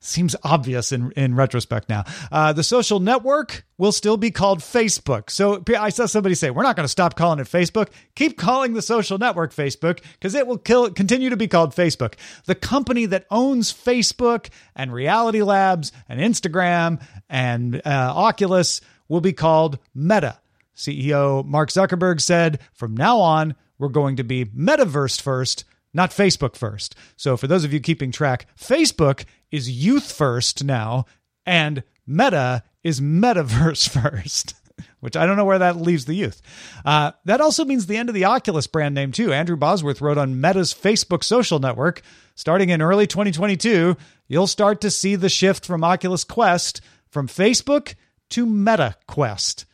Seems 0.02 0.36
obvious 0.44 0.92
in, 0.92 1.12
in 1.12 1.34
retrospect 1.34 1.88
now. 1.88 2.04
Uh, 2.30 2.52
the 2.52 2.62
social 2.62 3.00
network 3.00 3.66
will 3.78 3.94
still 3.94 4.18
be 4.18 4.32
called 4.32 4.60
Facebook. 4.60 5.30
So 5.30 5.64
I 5.80 5.88
saw 5.92 6.08
somebody 6.08 6.36
say, 6.36 6.52
we're 6.52 6.64
not 6.64 6.76
going 6.76 6.84
to 6.84 6.90
stop 6.90 7.16
calling 7.16 7.40
it 7.40 7.48
Facebook. 7.48 7.88
Keep 8.16 8.38
calling 8.38 8.74
the 8.74 8.82
social 8.82 9.18
network 9.18 9.54
Facebook 9.54 10.02
because 10.12 10.36
it 10.36 10.46
will 10.46 10.58
kill, 10.58 10.92
continue 10.92 11.30
to 11.30 11.38
be 11.38 11.48
called 11.48 11.74
Facebook. 11.74 12.16
The 12.48 12.56
company 12.56 13.06
that 13.06 13.28
owns 13.32 13.72
Facebook 13.72 14.50
and 14.76 14.92
Reality 14.92 15.42
Labs 15.42 15.94
and 16.10 16.20
Instagram 16.20 17.02
and 17.30 17.78
uh, 17.86 18.12
Oculus 18.14 18.82
will 19.08 19.22
be 19.22 19.32
called 19.32 19.80
Meta. 19.96 20.40
CEO 20.78 21.44
Mark 21.44 21.70
Zuckerberg 21.70 22.22
said, 22.22 22.60
from 22.72 22.96
now 22.96 23.20
on, 23.20 23.56
we're 23.78 23.90
going 23.90 24.16
to 24.18 24.24
be 24.24 24.46
metaverse 24.46 25.20
first, 25.20 25.66
not 25.94 26.12
Facebook 26.12 26.56
first. 26.56 26.96
So 27.18 27.36
for 27.36 27.48
those 27.48 27.64
of 27.64 27.74
you 27.74 27.80
keeping 27.80 28.12
track, 28.12 28.46
Facebook 28.58 29.26
is 29.52 29.70
youth 29.70 30.12
first 30.12 30.64
now, 30.64 31.06
and 31.46 31.84
Meta 32.06 32.64
is 32.84 33.02
metaverse 33.02 33.90
first. 34.02 34.54
Which 35.00 35.16
I 35.16 35.26
don't 35.26 35.38
know 35.38 35.46
where 35.46 35.60
that 35.60 35.78
leaves 35.78 36.06
the 36.06 36.14
youth. 36.14 36.42
Uh, 36.84 37.12
that 37.26 37.42
also 37.42 37.66
means 37.66 37.86
the 37.86 37.98
end 37.98 38.10
of 38.10 38.16
the 38.16 38.26
Oculus 38.26 38.68
brand 38.68 38.96
name, 38.96 39.12
too. 39.12 39.32
Andrew 39.32 39.56
Bosworth 39.56 40.02
wrote 40.02 40.18
on 40.18 40.42
Meta's 40.42 40.74
Facebook 40.74 41.24
social 41.24 41.60
network 41.60 42.02
starting 42.36 42.70
in 42.70 42.82
early 42.82 43.08
2022, 43.08 43.98
you'll 44.28 44.48
start 44.48 44.82
to 44.82 44.92
see 44.92 45.16
the 45.16 45.30
shift 45.30 45.66
from 45.66 45.84
Oculus 45.84 46.24
Quest 46.24 46.82
from 47.10 47.28
Facebook 47.28 47.96
to 48.30 48.46
Meta 48.46 48.96
Quest 49.08 49.66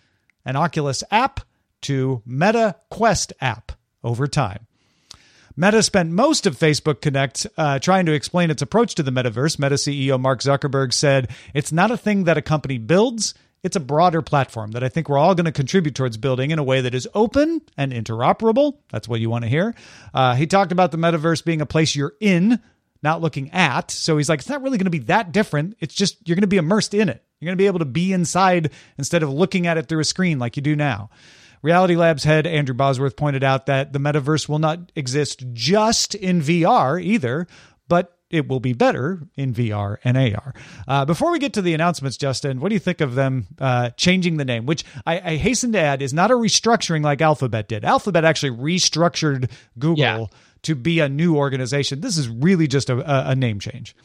an 0.45 0.55
Oculus 0.55 1.03
app 1.11 1.41
to 1.81 2.21
Meta 2.25 2.75
Quest 2.89 3.33
app 3.41 3.73
over 4.03 4.27
time. 4.27 4.67
Meta 5.55 5.83
spent 5.83 6.09
most 6.09 6.47
of 6.47 6.57
Facebook 6.57 7.01
Connect 7.01 7.45
uh, 7.57 7.77
trying 7.77 8.07
to 8.07 8.13
explain 8.13 8.49
its 8.49 8.61
approach 8.61 8.95
to 8.95 9.03
the 9.03 9.11
metaverse. 9.11 9.59
Meta 9.59 9.75
CEO 9.75 10.19
Mark 10.19 10.39
Zuckerberg 10.41 10.93
said, 10.93 11.29
It's 11.53 11.71
not 11.71 11.91
a 11.91 11.97
thing 11.97 12.23
that 12.23 12.37
a 12.37 12.41
company 12.41 12.79
builds. 12.79 13.35
It's 13.61 13.75
a 13.77 13.79
broader 13.79 14.21
platform 14.21 14.71
that 14.71 14.83
I 14.83 14.89
think 14.89 15.07
we're 15.07 15.17
all 15.17 15.35
going 15.35 15.45
to 15.45 15.51
contribute 15.51 15.95
towards 15.95 16.17
building 16.17 16.51
in 16.51 16.59
a 16.59 16.63
way 16.63 16.81
that 16.81 16.93
is 16.93 17.07
open 17.13 17.61
and 17.77 17.93
interoperable. 17.93 18.79
That's 18.89 19.07
what 19.07 19.21
you 19.21 19.29
want 19.29 19.43
to 19.43 19.49
hear. 19.49 19.73
Uh, 20.13 20.35
he 20.35 20.47
talked 20.47 20.73
about 20.73 20.91
the 20.91 20.97
metaverse 20.97 21.45
being 21.45 21.61
a 21.61 21.65
place 21.65 21.95
you're 21.95 22.15
in, 22.19 22.59
not 23.03 23.21
looking 23.21 23.51
at. 23.51 23.91
So 23.91 24.17
he's 24.17 24.29
like, 24.29 24.39
it's 24.39 24.49
not 24.49 24.61
really 24.61 24.77
going 24.77 24.85
to 24.85 24.91
be 24.91 24.99
that 24.99 25.31
different. 25.31 25.75
It's 25.79 25.93
just 25.93 26.27
you're 26.27 26.35
going 26.35 26.41
to 26.41 26.47
be 26.47 26.57
immersed 26.57 26.93
in 26.93 27.09
it. 27.09 27.23
You're 27.39 27.47
going 27.47 27.57
to 27.57 27.61
be 27.61 27.67
able 27.67 27.79
to 27.79 27.85
be 27.85 28.13
inside 28.13 28.71
instead 28.97 29.23
of 29.23 29.29
looking 29.29 29.67
at 29.67 29.77
it 29.77 29.87
through 29.87 29.99
a 29.99 30.05
screen 30.05 30.39
like 30.39 30.55
you 30.55 30.63
do 30.63 30.75
now. 30.75 31.09
Reality 31.61 31.95
Labs 31.95 32.23
head 32.23 32.45
Andrew 32.45 32.75
Bosworth 32.75 33.15
pointed 33.15 33.43
out 33.43 33.67
that 33.67 33.93
the 33.93 33.99
metaverse 33.99 34.49
will 34.49 34.59
not 34.59 34.91
exist 34.95 35.45
just 35.53 36.13
in 36.13 36.41
VR 36.41 37.01
either, 37.01 37.47
but 37.87 38.17
it 38.29 38.49
will 38.49 38.59
be 38.59 38.73
better 38.73 39.21
in 39.35 39.53
VR 39.53 39.97
and 40.03 40.17
AR. 40.17 40.53
Uh, 40.87 41.05
before 41.05 41.31
we 41.31 41.37
get 41.37 41.53
to 41.53 41.61
the 41.61 41.75
announcements, 41.75 42.17
Justin, 42.17 42.59
what 42.59 42.69
do 42.69 42.75
you 42.75 42.79
think 42.79 42.99
of 42.99 43.13
them 43.13 43.45
uh, 43.59 43.91
changing 43.91 44.37
the 44.37 44.45
name? 44.45 44.65
Which 44.65 44.83
I, 45.05 45.19
I, 45.19 45.35
hasten 45.35 45.71
to 45.73 45.79
add 45.79 46.01
is 46.01 46.13
not 46.13 46.31
a 46.31 46.33
restructuring 46.33 47.03
like 47.03 47.21
Alphabet 47.21 47.67
did. 47.67 47.85
Alphabet 47.85 48.25
actually 48.25 48.57
restructured 48.57 49.51
Google 49.77 49.97
Yeah. 49.97 50.25
To 50.63 50.75
be 50.75 50.99
a 50.99 51.09
new 51.09 51.35
organization. 51.35 52.01
This 52.01 52.17
is 52.17 52.27
really 52.27 52.67
just 52.67 52.89
a, 52.89 53.29
a, 53.29 53.35
name 53.35 53.59
change. 53.59 53.95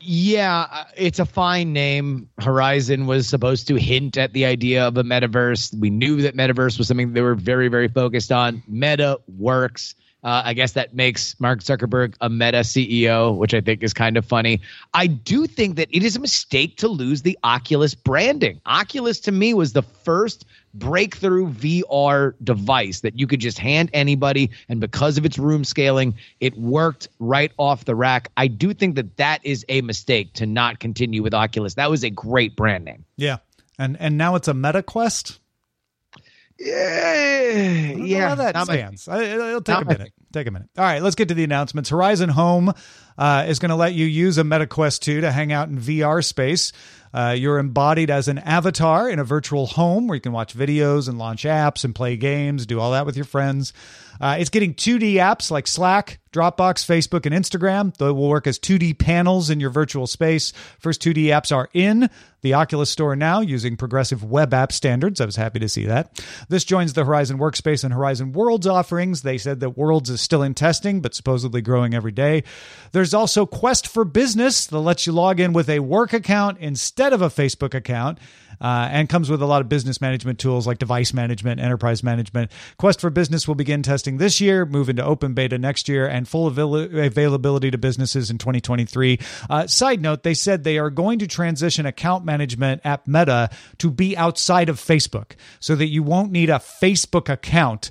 Yeah, 0.00 0.84
it's 0.96 1.18
a 1.18 1.24
fine 1.24 1.72
name. 1.72 2.28
Horizon 2.38 3.06
was 3.06 3.26
supposed 3.26 3.66
to 3.68 3.76
hint 3.76 4.18
at 4.18 4.34
the 4.34 4.44
idea 4.44 4.86
of 4.86 4.98
a 4.98 5.02
metaverse. 5.02 5.74
We 5.78 5.88
knew 5.88 6.22
that 6.22 6.36
metaverse 6.36 6.76
was 6.76 6.88
something 6.88 7.14
they 7.14 7.22
were 7.22 7.34
very, 7.34 7.68
very 7.68 7.88
focused 7.88 8.30
on. 8.30 8.62
Meta 8.68 9.18
works. 9.38 9.94
Uh, 10.24 10.42
I 10.44 10.54
guess 10.54 10.72
that 10.72 10.94
makes 10.94 11.38
Mark 11.38 11.60
Zuckerberg 11.60 12.14
a 12.22 12.30
meta 12.30 12.60
CEO, 12.60 13.36
which 13.36 13.52
I 13.52 13.60
think 13.60 13.82
is 13.82 13.92
kind 13.92 14.16
of 14.16 14.24
funny. 14.24 14.60
I 14.94 15.06
do 15.06 15.46
think 15.46 15.76
that 15.76 15.88
it 15.92 16.02
is 16.02 16.16
a 16.16 16.20
mistake 16.20 16.78
to 16.78 16.88
lose 16.88 17.22
the 17.22 17.38
Oculus 17.44 17.94
branding. 17.94 18.58
Oculus 18.64 19.20
to 19.20 19.32
me 19.32 19.52
was 19.52 19.74
the 19.74 19.82
first 19.82 20.46
breakthrough 20.72 21.48
VR 21.52 22.34
device 22.42 23.00
that 23.00 23.18
you 23.18 23.26
could 23.26 23.40
just 23.40 23.58
hand 23.58 23.90
anybody, 23.92 24.50
and 24.70 24.80
because 24.80 25.18
of 25.18 25.26
its 25.26 25.38
room 25.38 25.62
scaling, 25.62 26.14
it 26.40 26.56
worked 26.56 27.08
right 27.18 27.52
off 27.58 27.84
the 27.84 27.94
rack. 27.94 28.30
I 28.38 28.48
do 28.48 28.72
think 28.72 28.96
that 28.96 29.18
that 29.18 29.44
is 29.44 29.64
a 29.68 29.82
mistake 29.82 30.32
to 30.34 30.46
not 30.46 30.80
continue 30.80 31.22
with 31.22 31.34
Oculus. 31.34 31.74
That 31.74 31.90
was 31.90 32.02
a 32.02 32.10
great 32.10 32.56
brand 32.56 32.86
name. 32.86 33.04
Yeah. 33.16 33.38
And 33.78 33.96
and 34.00 34.16
now 34.16 34.36
it's 34.36 34.48
a 34.48 34.54
Meta 34.54 34.82
Quest. 34.82 35.38
Yeah, 36.58 37.90
I 37.90 37.92
don't 37.96 38.08
know 38.08 38.18
how 38.28 38.34
that 38.36 38.54
not 38.54 38.68
my- 38.68 38.76
stands. 38.76 39.08
I, 39.08 39.22
it'll 39.22 39.60
take 39.60 39.76
a 39.76 39.84
my 39.84 39.92
minute. 39.92 40.12
Take 40.32 40.46
a 40.46 40.50
minute. 40.50 40.68
All 40.76 40.84
right, 40.84 41.02
let's 41.02 41.16
get 41.16 41.28
to 41.28 41.34
the 41.34 41.44
announcements. 41.44 41.90
Horizon 41.90 42.28
Home 42.30 42.72
uh, 43.18 43.44
is 43.46 43.58
going 43.58 43.70
to 43.70 43.76
let 43.76 43.94
you 43.94 44.06
use 44.06 44.38
a 44.38 44.42
MetaQuest 44.42 45.00
2 45.00 45.20
to 45.22 45.30
hang 45.30 45.52
out 45.52 45.68
in 45.68 45.78
VR 45.78 46.24
space. 46.24 46.72
Uh, 47.12 47.34
you're 47.38 47.58
embodied 47.58 48.10
as 48.10 48.26
an 48.26 48.38
avatar 48.38 49.08
in 49.08 49.20
a 49.20 49.24
virtual 49.24 49.66
home 49.66 50.08
where 50.08 50.16
you 50.16 50.20
can 50.20 50.32
watch 50.32 50.56
videos 50.56 51.08
and 51.08 51.16
launch 51.18 51.44
apps 51.44 51.84
and 51.84 51.94
play 51.94 52.16
games, 52.16 52.66
do 52.66 52.80
all 52.80 52.90
that 52.92 53.06
with 53.06 53.14
your 53.14 53.24
friends. 53.24 53.72
Uh, 54.20 54.36
it's 54.38 54.50
getting 54.50 54.74
2D 54.74 55.14
apps 55.14 55.50
like 55.50 55.66
Slack, 55.66 56.20
Dropbox, 56.32 56.84
Facebook, 56.84 57.26
and 57.26 57.34
Instagram. 57.34 57.96
They 57.96 58.06
will 58.06 58.28
work 58.28 58.46
as 58.46 58.58
2D 58.58 58.98
panels 58.98 59.50
in 59.50 59.60
your 59.60 59.70
virtual 59.70 60.06
space. 60.06 60.52
First 60.78 61.02
2D 61.02 61.26
apps 61.26 61.54
are 61.54 61.68
in 61.72 62.10
the 62.42 62.54
Oculus 62.54 62.90
Store 62.90 63.16
now 63.16 63.40
using 63.40 63.76
progressive 63.76 64.22
web 64.24 64.52
app 64.52 64.72
standards. 64.72 65.20
I 65.20 65.24
was 65.24 65.36
happy 65.36 65.60
to 65.60 65.68
see 65.68 65.86
that. 65.86 66.22
This 66.48 66.64
joins 66.64 66.92
the 66.92 67.04
Horizon 67.04 67.38
Workspace 67.38 67.84
and 67.84 67.94
Horizon 67.94 68.32
Worlds 68.32 68.66
offerings. 68.66 69.22
They 69.22 69.38
said 69.38 69.60
that 69.60 69.78
Worlds 69.78 70.10
is 70.10 70.20
still 70.20 70.42
in 70.42 70.54
testing, 70.54 71.00
but 71.00 71.14
supposedly 71.14 71.62
growing 71.62 71.94
every 71.94 72.12
day. 72.12 72.44
There's 72.92 73.14
also 73.14 73.46
Quest 73.46 73.86
for 73.88 74.04
Business 74.04 74.66
that 74.66 74.78
lets 74.78 75.06
you 75.06 75.12
log 75.12 75.40
in 75.40 75.52
with 75.52 75.70
a 75.70 75.80
work 75.80 76.12
account 76.12 76.58
instead 76.58 77.12
of 77.12 77.22
a 77.22 77.28
Facebook 77.28 77.74
account 77.74 78.18
uh, 78.60 78.88
and 78.90 79.08
comes 79.08 79.30
with 79.30 79.42
a 79.42 79.46
lot 79.46 79.60
of 79.60 79.68
business 79.68 80.00
management 80.00 80.38
tools 80.38 80.66
like 80.66 80.78
device 80.78 81.12
management, 81.12 81.60
enterprise 81.60 82.02
management. 82.02 82.50
Quest 82.78 83.00
for 83.00 83.10
Business 83.10 83.46
will 83.46 83.54
begin 83.54 83.82
testing 83.82 84.18
this 84.18 84.40
year, 84.40 84.66
move 84.66 84.88
into 84.88 85.04
open 85.04 85.34
beta 85.34 85.58
next 85.58 85.88
year, 85.88 86.06
and 86.06 86.28
full 86.28 86.46
avail- 86.46 86.74
availability 86.74 87.70
to 87.70 87.78
businesses 87.78 88.30
in 88.30 88.38
2023. 88.38 89.18
Uh, 89.48 89.66
side 89.66 90.00
note, 90.00 90.22
they 90.22 90.34
said 90.34 90.64
they 90.64 90.78
are 90.78 90.90
going 90.90 91.18
to 91.18 91.26
transition 91.26 91.86
account 91.86 92.24
management 92.24 92.80
at 92.84 93.06
Meta 93.06 93.50
to 93.78 93.90
be 93.90 94.16
outside 94.16 94.68
of 94.68 94.78
Facebook 94.78 95.32
so 95.60 95.74
that 95.74 95.88
you 95.88 96.02
won't 96.02 96.32
need 96.32 96.50
a 96.50 96.54
Facebook 96.54 97.28
account. 97.28 97.90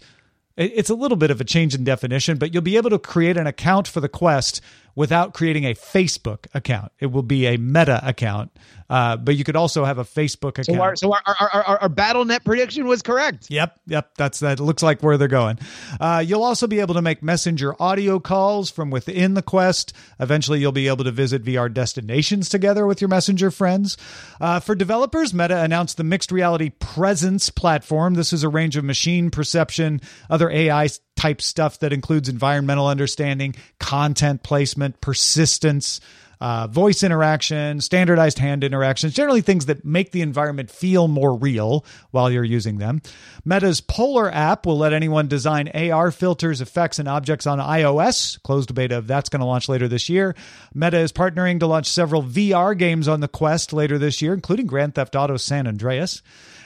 It's 0.55 0.91
a 0.91 0.95
little 0.95 1.17
bit 1.17 1.31
of 1.31 1.41
a 1.41 1.43
change 1.43 1.73
in 1.73 1.83
definition, 1.83 2.37
but 2.37 2.53
you'll 2.53 2.61
be 2.61 2.77
able 2.77 2.91
to 2.91 2.99
create 2.99 3.37
an 3.37 3.47
account 3.47 3.87
for 3.87 4.01
the 4.01 4.09
Quest 4.09 4.61
without 4.95 5.33
creating 5.33 5.65
a 5.65 5.73
Facebook 5.73 6.47
account. 6.53 6.91
It 6.99 7.07
will 7.07 7.23
be 7.23 7.45
a 7.47 7.57
Meta 7.57 8.01
account 8.07 8.51
uh, 8.93 9.17
but 9.17 9.35
you 9.35 9.43
could 9.43 9.55
also 9.55 9.85
have 9.85 9.97
a 9.97 10.03
Facebook 10.03 10.59
account. 10.59 10.67
So 10.67 10.81
our 10.81 10.95
so 10.95 11.13
our, 11.13 11.21
our, 11.25 11.49
our, 11.51 11.77
our 11.79 11.89
BattleNet 11.89 12.43
prediction 12.45 12.85
was 12.85 13.01
correct. 13.01 13.49
Yep, 13.49 13.79
yep. 13.87 14.11
That's 14.17 14.39
that. 14.41 14.59
Looks 14.59 14.83
like 14.83 15.01
where 15.01 15.17
they're 15.17 15.27
going. 15.27 15.57
Uh, 15.99 16.23
you'll 16.23 16.43
also 16.43 16.67
be 16.67 16.79
able 16.79 16.93
to 16.93 17.01
make 17.01 17.23
Messenger 17.23 17.81
audio 17.81 18.19
calls 18.19 18.69
from 18.69 18.91
within 18.91 19.33
the 19.33 19.41
Quest. 19.41 19.93
Eventually, 20.19 20.59
you'll 20.59 20.71
be 20.71 20.87
able 20.87 21.05
to 21.05 21.11
visit 21.11 21.43
VR 21.43 21.73
destinations 21.73 22.49
together 22.49 22.85
with 22.85 23.01
your 23.01 23.07
Messenger 23.07 23.49
friends. 23.49 23.97
Uh, 24.39 24.59
for 24.59 24.75
developers, 24.75 25.33
Meta 25.33 25.63
announced 25.63 25.97
the 25.97 26.03
mixed 26.03 26.31
reality 26.31 26.69
Presence 26.69 27.49
platform. 27.49 28.13
This 28.13 28.31
is 28.31 28.43
a 28.43 28.49
range 28.49 28.77
of 28.77 28.83
machine 28.83 29.31
perception, 29.31 30.01
other 30.29 30.51
AI 30.51 30.87
type 31.15 31.41
stuff 31.41 31.79
that 31.79 31.93
includes 31.93 32.29
environmental 32.29 32.87
understanding, 32.87 33.55
content 33.79 34.43
placement, 34.43 35.01
persistence 35.01 35.99
uh, 36.43 36.67
voice 36.67 37.03
interaction, 37.03 37.79
standardized 37.79 38.37
hand 38.37 38.65
interactions, 38.65 39.13
generally 39.13 39.39
things 39.39 39.67
that 39.67 39.85
make 39.85 40.11
the 40.11 40.21
environment 40.21 40.69
feel 40.69 41.07
more 41.07 41.33
real 41.33 41.85
while 42.11 42.29
you're 42.29 42.43
using 42.43 42.79
them. 42.79 43.01
Meta's 43.45 43.79
Polar 43.79 44.29
app 44.29 44.65
will 44.65 44.77
let 44.77 44.91
anyone 44.91 45.29
design 45.29 45.69
AR 45.69 46.11
filters, 46.11 46.59
effects, 46.59 46.99
and 46.99 47.07
objects 47.07 47.47
on 47.47 47.59
iOS. 47.59 48.43
Closed 48.43 48.75
beta 48.75 48.97
of 48.97 49.07
that's 49.07 49.29
going 49.29 49.39
to 49.39 49.45
launch 49.45 49.69
later 49.69 49.87
this 49.87 50.09
year. 50.09 50.35
Meta 50.73 50.97
is 50.97 51.13
partnering 51.13 51.61
to 51.61 51.67
launch 51.67 51.89
several 51.89 52.21
VR 52.21 52.77
games 52.77 53.07
on 53.07 53.21
the 53.21 53.29
Quest 53.29 53.71
later 53.71 53.97
this 53.97 54.21
year, 54.21 54.33
including 54.33 54.67
Grand 54.67 54.95
Theft 54.95 55.15
Auto 55.15 55.37
San 55.37 55.65
Andreas. 55.65 56.21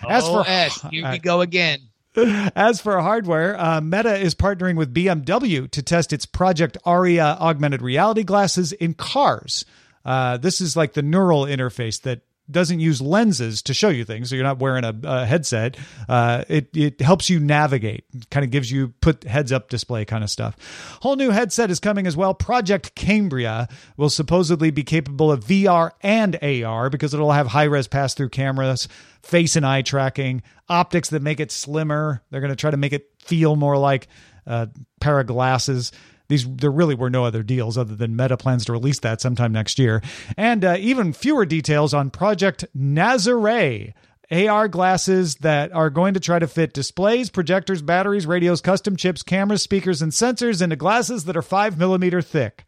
As 0.10 0.23
oh, 0.25 0.43
for 0.43 0.49
S, 0.49 0.81
here 0.89 1.07
we 1.07 1.19
go 1.19 1.41
again. 1.41 1.81
As 2.17 2.82
for 2.82 2.99
hardware, 2.99 3.60
uh, 3.60 3.80
Meta 3.80 4.17
is 4.17 4.34
partnering 4.34 4.75
with 4.75 4.93
BMW 4.93 5.69
to 5.69 5.84
test 5.84 6.12
its 6.12 6.25
Project 6.25 6.75
Aria 6.84 7.38
augmented 7.39 7.82
reality 7.82 8.23
glasses 8.23 8.71
in 8.71 8.95
cars. 8.95 9.65
Uh, 10.03 10.38
this 10.38 10.60
is 10.60 10.75
like 10.75 10.93
the 10.93 11.03
neural 11.03 11.43
interface 11.43 12.01
that 12.01 12.21
doesn't 12.49 12.79
use 12.79 13.01
lenses 13.01 13.62
to 13.63 13.73
show 13.73 13.89
you 13.89 14.05
things, 14.05 14.29
so 14.29 14.36
you're 14.36 14.43
not 14.43 14.60
wearing 14.60 14.83
a, 14.83 14.95
a 15.03 15.25
headset. 15.25 15.77
Uh, 16.07 16.43
it 16.47 16.75
it 16.75 17.01
helps 17.01 17.29
you 17.29 17.39
navigate, 17.39 18.05
kind 18.31 18.43
of 18.43 18.51
gives 18.51 18.71
you 18.71 18.89
put 19.01 19.23
heads 19.23 19.51
up 19.51 19.69
display 19.69 20.05
kind 20.05 20.23
of 20.23 20.29
stuff. 20.29 20.55
Whole 21.01 21.15
new 21.15 21.29
headset 21.31 21.69
is 21.69 21.79
coming 21.79 22.07
as 22.07 22.15
well. 22.15 22.33
Project 22.33 22.95
Cambria 22.95 23.67
will 23.97 24.10
supposedly 24.10 24.71
be 24.71 24.83
capable 24.83 25.31
of 25.31 25.43
VR 25.43 25.91
and 26.01 26.38
AR 26.41 26.89
because 26.89 27.13
it'll 27.13 27.31
have 27.31 27.47
high 27.47 27.63
res 27.63 27.88
pass 27.88 28.13
through 28.13 28.29
cameras, 28.29 28.88
face 29.21 29.55
and 29.55 29.65
eye 29.65 29.81
tracking, 29.81 30.41
optics 30.69 31.10
that 31.10 31.21
make 31.21 31.39
it 31.39 31.51
slimmer. 31.51 32.23
They're 32.29 32.41
going 32.41 32.49
to 32.49 32.55
try 32.55 32.71
to 32.71 32.77
make 32.77 32.93
it 32.93 33.10
feel 33.19 33.55
more 33.55 33.77
like 33.77 34.07
a 34.45 34.69
pair 34.99 35.19
of 35.19 35.27
glasses 35.27 35.91
these 36.27 36.47
there 36.47 36.71
really 36.71 36.95
were 36.95 37.09
no 37.09 37.25
other 37.25 37.43
deals 37.43 37.77
other 37.77 37.95
than 37.95 38.15
Meta 38.15 38.37
plans 38.37 38.65
to 38.65 38.71
release 38.71 38.99
that 38.99 39.21
sometime 39.21 39.51
next 39.51 39.79
year, 39.79 40.01
and 40.35 40.63
uh, 40.65 40.75
even 40.79 41.13
fewer 41.13 41.45
details 41.45 41.93
on 41.93 42.09
Project 42.09 42.65
Nazare. 42.77 43.93
AR 44.29 44.67
glasses 44.67 45.35
that 45.35 45.71
are 45.71 45.89
going 45.89 46.13
to 46.13 46.19
try 46.19 46.37
to 46.37 46.47
fit 46.47 46.73
displays, 46.73 47.29
projectors, 47.29 47.81
batteries, 47.81 48.25
radios, 48.25 48.59
custom 48.59 48.97
chips, 48.97 49.23
cameras, 49.23 49.61
speakers, 49.61 50.01
and 50.01 50.11
sensors 50.11 50.61
into 50.61 50.75
glasses 50.75 51.23
that 51.23 51.37
are 51.37 51.41
five 51.41 51.77
millimeter 51.77 52.21
thick. 52.21 52.65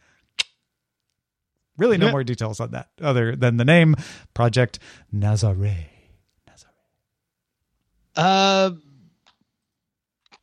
Really, 1.77 1.97
no 1.97 2.11
more 2.11 2.23
details 2.25 2.59
on 2.59 2.71
that 2.71 2.89
other 3.01 3.35
than 3.35 3.57
the 3.57 3.65
name 3.65 3.95
Project 4.33 4.79
Nazare. 5.13 5.87
Nazare. 6.47 6.65
Uh, 8.15 8.71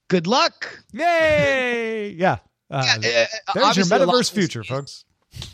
good 0.09 0.26
luck. 0.26 0.83
Yay! 0.92 2.09
yeah, 2.11 2.38
uh, 2.70 2.98
yeah, 3.02 3.26
uh, 3.48 3.52
there's 3.55 3.76
your 3.76 3.87
metaverse 3.87 4.31
future, 4.31 4.62
is, 4.62 4.66
folks. 4.66 5.05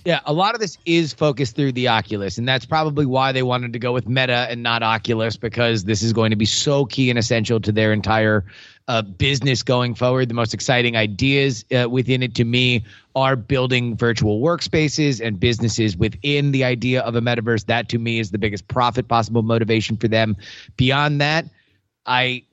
Yeah, 0.05 0.20
a 0.25 0.33
lot 0.33 0.55
of 0.55 0.61
this 0.61 0.79
is 0.85 1.12
focused 1.12 1.57
through 1.57 1.72
the 1.72 1.88
Oculus, 1.88 2.38
and 2.38 2.48
that's 2.48 2.66
probably 2.66 3.07
why 3.07 3.33
they 3.33 3.42
wanted 3.42 3.72
to 3.72 3.79
go 3.79 3.92
with 3.92 4.09
Meta 4.09 4.46
and 4.48 4.62
not 4.62 4.83
Oculus 4.83 5.37
because 5.37 5.85
this 5.85 6.03
is 6.03 6.12
going 6.12 6.31
to 6.31 6.37
be 6.37 6.44
so 6.44 6.85
key 6.85 7.11
and 7.11 7.18
essential 7.18 7.61
to 7.61 7.72
their 7.72 7.92
entire 7.92 8.44
uh, 8.88 9.03
business 9.03 9.62
going 9.62 9.94
forward. 9.94 10.29
The 10.29 10.35
most 10.35 10.55
exciting 10.55 10.96
ideas 10.96 11.64
uh, 11.72 11.88
within 11.88 12.22
it 12.22 12.35
to 12.37 12.44
me 12.44 12.85
are 13.14 13.37
building 13.37 13.96
virtual 13.96 14.40
workspaces 14.40 15.25
and 15.25 15.38
businesses 15.38 15.96
within 15.96 16.53
the 16.53 16.64
idea 16.64 17.03
of 17.03 17.14
a 17.14 17.20
metaverse. 17.20 17.66
That 17.66 17.88
to 17.90 17.98
me 17.98 18.18
is 18.18 18.31
the 18.31 18.38
biggest 18.38 18.68
profit 18.68 19.09
possible 19.09 19.42
motivation 19.42 19.96
for 19.96 20.09
them. 20.09 20.37
Beyond 20.77 21.20
that, 21.20 21.46
I 22.07 22.44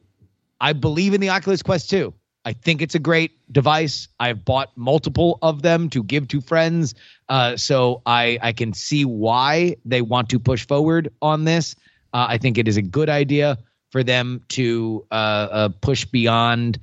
I 0.62 0.74
believe 0.74 1.13
in 1.13 1.22
the 1.22 1.30
Oculus 1.30 1.63
Quest 1.63 1.89
2. 1.89 2.13
I 2.45 2.54
think 2.54 2.82
it's 2.82 2.95
a 2.95 2.99
great 2.99 3.32
device. 3.52 4.08
I've 4.19 4.45
bought 4.45 4.75
multiple 4.78 5.39
of 5.41 5.62
them 5.62 5.89
to 5.89 6.04
give 6.04 6.28
to 6.30 6.41
friends, 6.41 6.95
uh, 7.28 7.58
so 7.58 8.02
I 8.06 8.39
I 8.41 8.54
can 8.54 8.73
see 8.73 9.06
why 9.06 9.75
they 9.86 10.02
want 10.02 10.30
to 10.30 10.39
push 10.39 10.65
forward 10.65 11.12
on 11.21 11.43
this. 11.43 11.75
Uh, 12.13 12.25
I 12.30 12.38
think 12.38 12.58
it 12.58 12.67
is 12.67 12.78
a 12.78 12.82
good 12.82 13.10
idea 13.10 13.58
for 13.91 14.04
them 14.04 14.41
to 14.49 15.06
uh, 15.12 15.13
uh 15.13 15.69
push 15.82 16.06
beyond 16.06 16.80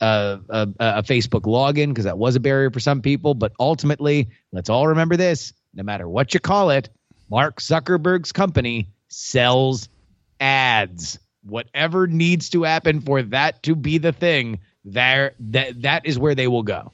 uh, 0.00 0.38
a, 0.48 0.68
a 0.78 1.02
Facebook 1.02 1.42
login 1.42 1.88
because 1.88 2.04
that 2.04 2.18
was 2.18 2.36
a 2.36 2.40
barrier 2.40 2.70
for 2.70 2.80
some 2.80 3.02
people. 3.02 3.34
But 3.34 3.52
ultimately, 3.58 4.28
let's 4.52 4.70
all 4.70 4.86
remember 4.86 5.16
this: 5.16 5.52
no 5.74 5.82
matter 5.82 6.08
what 6.08 6.34
you 6.34 6.40
call 6.40 6.70
it, 6.70 6.88
Mark 7.28 7.60
Zuckerberg's 7.60 8.32
company 8.32 8.88
sells 9.08 9.88
ads. 10.38 11.18
Whatever 11.42 12.06
needs 12.06 12.50
to 12.50 12.62
happen 12.62 13.00
for 13.00 13.22
that 13.22 13.62
to 13.64 13.74
be 13.74 13.98
the 13.98 14.12
thing 14.12 14.60
there 14.84 15.34
that 15.38 15.82
that 15.82 16.06
is 16.06 16.18
where 16.18 16.34
they 16.34 16.48
will 16.48 16.62
go. 16.62 16.92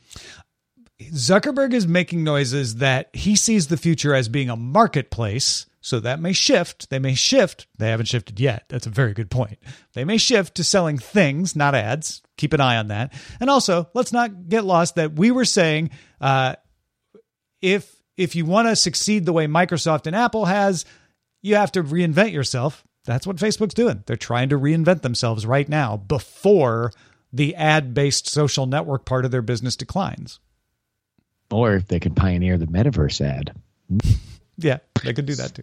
Zuckerberg 1.00 1.74
is 1.74 1.86
making 1.86 2.24
noises 2.24 2.76
that 2.76 3.14
he 3.14 3.36
sees 3.36 3.66
the 3.66 3.76
future 3.76 4.14
as 4.14 4.28
being 4.28 4.48
a 4.48 4.56
marketplace. 4.56 5.66
So 5.82 6.00
that 6.00 6.18
may 6.18 6.32
shift. 6.32 6.90
They 6.90 6.98
may 6.98 7.14
shift. 7.14 7.68
They 7.78 7.90
haven't 7.90 8.06
shifted 8.06 8.40
yet. 8.40 8.64
That's 8.68 8.86
a 8.86 8.90
very 8.90 9.12
good 9.12 9.30
point. 9.30 9.58
They 9.92 10.04
may 10.04 10.16
shift 10.16 10.56
to 10.56 10.64
selling 10.64 10.98
things, 10.98 11.54
not 11.54 11.76
ads. 11.76 12.22
Keep 12.36 12.54
an 12.54 12.60
eye 12.60 12.76
on 12.76 12.88
that. 12.88 13.12
And 13.38 13.48
also, 13.48 13.88
let's 13.94 14.12
not 14.12 14.48
get 14.48 14.64
lost 14.64 14.96
that 14.96 15.12
we 15.12 15.30
were 15.30 15.44
saying 15.44 15.90
uh, 16.20 16.56
if 17.62 17.94
if 18.16 18.34
you 18.34 18.46
want 18.46 18.66
to 18.66 18.74
succeed 18.74 19.26
the 19.26 19.32
way 19.32 19.46
Microsoft 19.46 20.06
and 20.06 20.16
Apple 20.16 20.46
has, 20.46 20.86
you 21.42 21.54
have 21.54 21.70
to 21.72 21.84
reinvent 21.84 22.32
yourself. 22.32 22.82
That's 23.04 23.26
what 23.26 23.36
Facebook's 23.36 23.74
doing. 23.74 24.02
They're 24.06 24.16
trying 24.16 24.48
to 24.48 24.58
reinvent 24.58 25.02
themselves 25.02 25.46
right 25.46 25.68
now 25.68 25.96
before 25.98 26.92
the 27.32 27.54
ad 27.54 27.94
based 27.94 28.28
social 28.28 28.66
network 28.66 29.04
part 29.04 29.24
of 29.24 29.30
their 29.30 29.42
business 29.42 29.76
declines. 29.76 30.40
Or 31.50 31.74
if 31.74 31.86
they 31.86 32.00
could 32.00 32.16
pioneer 32.16 32.58
the 32.58 32.66
metaverse 32.66 33.20
ad. 33.20 33.54
yeah, 34.58 34.78
they 35.04 35.12
could 35.12 35.26
do 35.26 35.34
that 35.36 35.54
too. 35.54 35.62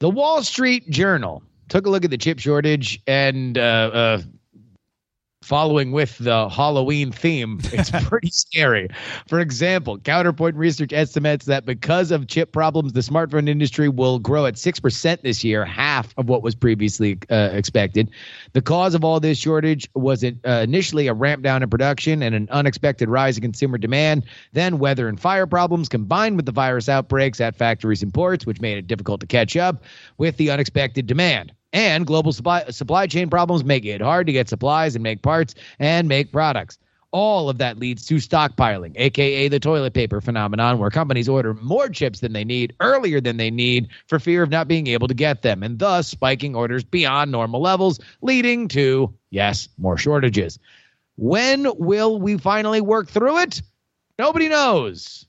The 0.00 0.10
Wall 0.10 0.42
Street 0.42 0.90
Journal 0.90 1.42
took 1.68 1.86
a 1.86 1.90
look 1.90 2.04
at 2.04 2.10
the 2.10 2.18
chip 2.18 2.40
shortage 2.40 3.00
and 3.06 3.56
uh, 3.56 3.60
uh, 3.60 4.22
following 5.42 5.92
with 5.92 6.18
the 6.18 6.48
Halloween 6.48 7.12
theme, 7.12 7.60
it's 7.72 7.90
pretty 8.08 8.30
scary. 8.30 8.88
For 9.26 9.40
example, 9.40 9.98
Counterpoint 9.98 10.56
Research 10.56 10.92
estimates 10.92 11.46
that 11.46 11.66
because 11.66 12.10
of 12.10 12.26
chip 12.28 12.52
problems, 12.52 12.92
the 12.92 13.00
smartphone 13.00 13.48
industry 13.48 13.88
will 13.88 14.18
grow 14.18 14.46
at 14.46 14.54
6% 14.54 15.22
this 15.22 15.44
year, 15.44 15.64
half 15.64 16.14
of 16.16 16.28
what 16.28 16.42
was 16.42 16.54
previously 16.54 17.18
uh, 17.30 17.50
expected. 17.52 18.10
The 18.52 18.62
cause 18.62 18.94
of 18.94 19.04
all 19.04 19.20
this 19.20 19.38
shortage 19.38 19.88
was 19.94 20.24
uh, 20.24 20.30
initially 20.44 21.08
a 21.08 21.14
ramp 21.14 21.42
down 21.42 21.62
in 21.62 21.70
production 21.70 22.22
and 22.22 22.34
an 22.34 22.48
unexpected 22.50 23.08
rise 23.08 23.36
in 23.36 23.42
consumer 23.42 23.78
demand, 23.78 24.24
then 24.52 24.78
weather 24.78 25.08
and 25.08 25.20
fire 25.20 25.46
problems 25.46 25.88
combined 25.88 26.36
with 26.36 26.46
the 26.46 26.52
virus 26.52 26.88
outbreaks 26.88 27.40
at 27.40 27.56
factories 27.56 28.02
and 28.02 28.14
ports, 28.14 28.46
which 28.46 28.60
made 28.60 28.78
it 28.78 28.86
difficult 28.86 29.20
to 29.20 29.26
catch 29.26 29.56
up 29.56 29.82
with 30.18 30.36
the 30.36 30.50
unexpected 30.50 31.06
demand 31.06 31.52
and 31.72 32.06
global 32.06 32.32
supply 32.32 32.64
supply 32.70 33.06
chain 33.06 33.30
problems 33.30 33.64
make 33.64 33.84
it 33.84 34.00
hard 34.00 34.26
to 34.26 34.32
get 34.32 34.48
supplies 34.48 34.94
and 34.94 35.02
make 35.02 35.22
parts 35.22 35.54
and 35.78 36.08
make 36.08 36.32
products. 36.32 36.78
All 37.10 37.50
of 37.50 37.58
that 37.58 37.78
leads 37.78 38.06
to 38.06 38.14
stockpiling, 38.14 38.94
aka 38.96 39.48
the 39.48 39.60
toilet 39.60 39.92
paper 39.92 40.22
phenomenon, 40.22 40.78
where 40.78 40.88
companies 40.88 41.28
order 41.28 41.52
more 41.54 41.90
chips 41.90 42.20
than 42.20 42.32
they 42.32 42.44
need 42.44 42.74
earlier 42.80 43.20
than 43.20 43.36
they 43.36 43.50
need 43.50 43.88
for 44.06 44.18
fear 44.18 44.42
of 44.42 44.48
not 44.48 44.66
being 44.66 44.86
able 44.86 45.08
to 45.08 45.14
get 45.14 45.42
them, 45.42 45.62
and 45.62 45.78
thus 45.78 46.08
spiking 46.08 46.56
orders 46.56 46.84
beyond 46.84 47.30
normal 47.30 47.60
levels, 47.60 48.00
leading 48.22 48.66
to, 48.68 49.12
yes, 49.28 49.68
more 49.76 49.98
shortages. 49.98 50.58
When 51.16 51.70
will 51.76 52.18
we 52.18 52.38
finally 52.38 52.80
work 52.80 53.10
through 53.10 53.40
it? 53.40 53.60
Nobody 54.18 54.48
knows 54.48 55.26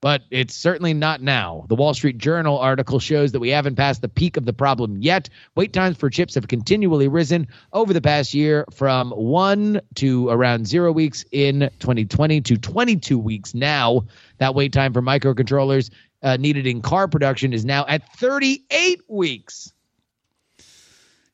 but 0.00 0.22
it's 0.30 0.54
certainly 0.54 0.94
not 0.94 1.22
now. 1.22 1.64
The 1.68 1.74
Wall 1.74 1.92
Street 1.92 2.18
Journal 2.18 2.58
article 2.58 3.00
shows 3.00 3.32
that 3.32 3.40
we 3.40 3.48
haven't 3.48 3.76
passed 3.76 4.00
the 4.00 4.08
peak 4.08 4.36
of 4.36 4.44
the 4.44 4.52
problem 4.52 4.98
yet. 4.98 5.28
Wait 5.56 5.72
times 5.72 5.96
for 5.96 6.08
chips 6.08 6.34
have 6.34 6.46
continually 6.48 7.08
risen 7.08 7.48
over 7.72 7.92
the 7.92 8.00
past 8.00 8.32
year 8.32 8.64
from 8.72 9.10
one 9.10 9.80
to 9.96 10.28
around 10.28 10.66
zero 10.66 10.92
weeks 10.92 11.24
in 11.32 11.70
2020 11.80 12.40
to 12.42 12.56
22 12.56 13.18
weeks 13.18 13.54
now. 13.54 14.04
That 14.38 14.54
wait 14.54 14.72
time 14.72 14.92
for 14.92 15.02
microcontrollers 15.02 15.90
uh, 16.22 16.36
needed 16.36 16.66
in 16.66 16.80
car 16.80 17.08
production 17.08 17.52
is 17.52 17.64
now 17.64 17.84
at 17.86 18.08
38 18.16 19.00
weeks. 19.08 19.72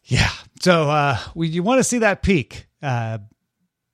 Yeah. 0.04 0.30
So 0.60 0.88
uh, 0.88 1.18
we, 1.34 1.48
you 1.48 1.62
want 1.62 1.80
to 1.80 1.84
see 1.84 1.98
that 1.98 2.22
peak. 2.22 2.66
Uh, 2.82 3.18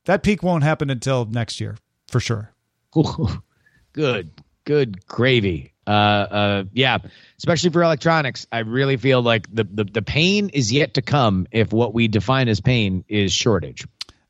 that 0.04 0.22
peak 0.22 0.42
won't 0.42 0.62
happen 0.64 0.90
until 0.90 1.24
next 1.24 1.60
year 1.60 1.76
for 2.08 2.20
sure. 2.20 2.52
Good 3.92 4.30
good 4.64 5.06
gravy. 5.06 5.72
Uh, 5.86 5.90
uh, 5.90 6.64
yeah, 6.72 6.98
especially 7.38 7.70
for 7.70 7.82
electronics. 7.82 8.46
I 8.52 8.60
really 8.60 8.96
feel 8.96 9.22
like 9.22 9.52
the, 9.52 9.64
the, 9.64 9.84
the 9.84 10.02
pain 10.02 10.50
is 10.50 10.72
yet 10.72 10.94
to 10.94 11.02
come 11.02 11.46
if 11.50 11.72
what 11.72 11.94
we 11.94 12.08
define 12.08 12.48
as 12.48 12.60
pain 12.60 13.04
is 13.08 13.32
shortage. 13.32 13.86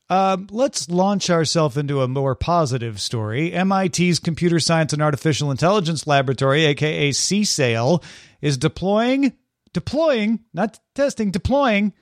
Um, 0.08 0.48
let's 0.50 0.88
launch 0.88 1.30
ourselves 1.30 1.76
into 1.76 2.02
a 2.02 2.08
more 2.08 2.34
positive 2.34 3.00
story. 3.00 3.50
MIT's 3.52 4.18
Computer 4.18 4.58
Science 4.58 4.92
and 4.92 5.00
Artificial 5.00 5.52
Intelligence 5.52 6.06
Laboratory, 6.06 6.64
aka 6.64 7.10
CSAIL, 7.10 8.02
is 8.40 8.58
deploying, 8.58 9.34
deploying, 9.72 10.40
not 10.52 10.80
testing, 10.96 11.30
deploying 11.30 11.92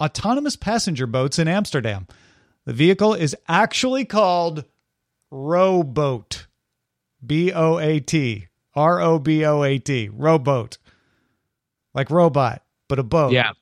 autonomous 0.00 0.56
passenger 0.56 1.06
boats 1.06 1.38
in 1.38 1.46
Amsterdam. 1.46 2.06
The 2.64 2.72
vehicle 2.72 3.12
is 3.14 3.36
actually 3.48 4.06
called 4.06 4.64
Roboat. 5.30 6.47
B 7.24 7.52
O 7.52 7.78
A 7.78 8.00
T. 8.00 8.48
R 8.74 9.00
O 9.00 9.18
B 9.18 9.44
O 9.44 9.62
A 9.62 9.78
T. 9.78 10.08
Roboat. 10.12 10.78
Like 11.94 12.10
robot, 12.10 12.62
but 12.88 12.98
a 12.98 13.02
boat. 13.02 13.32
Yeah. 13.32 13.52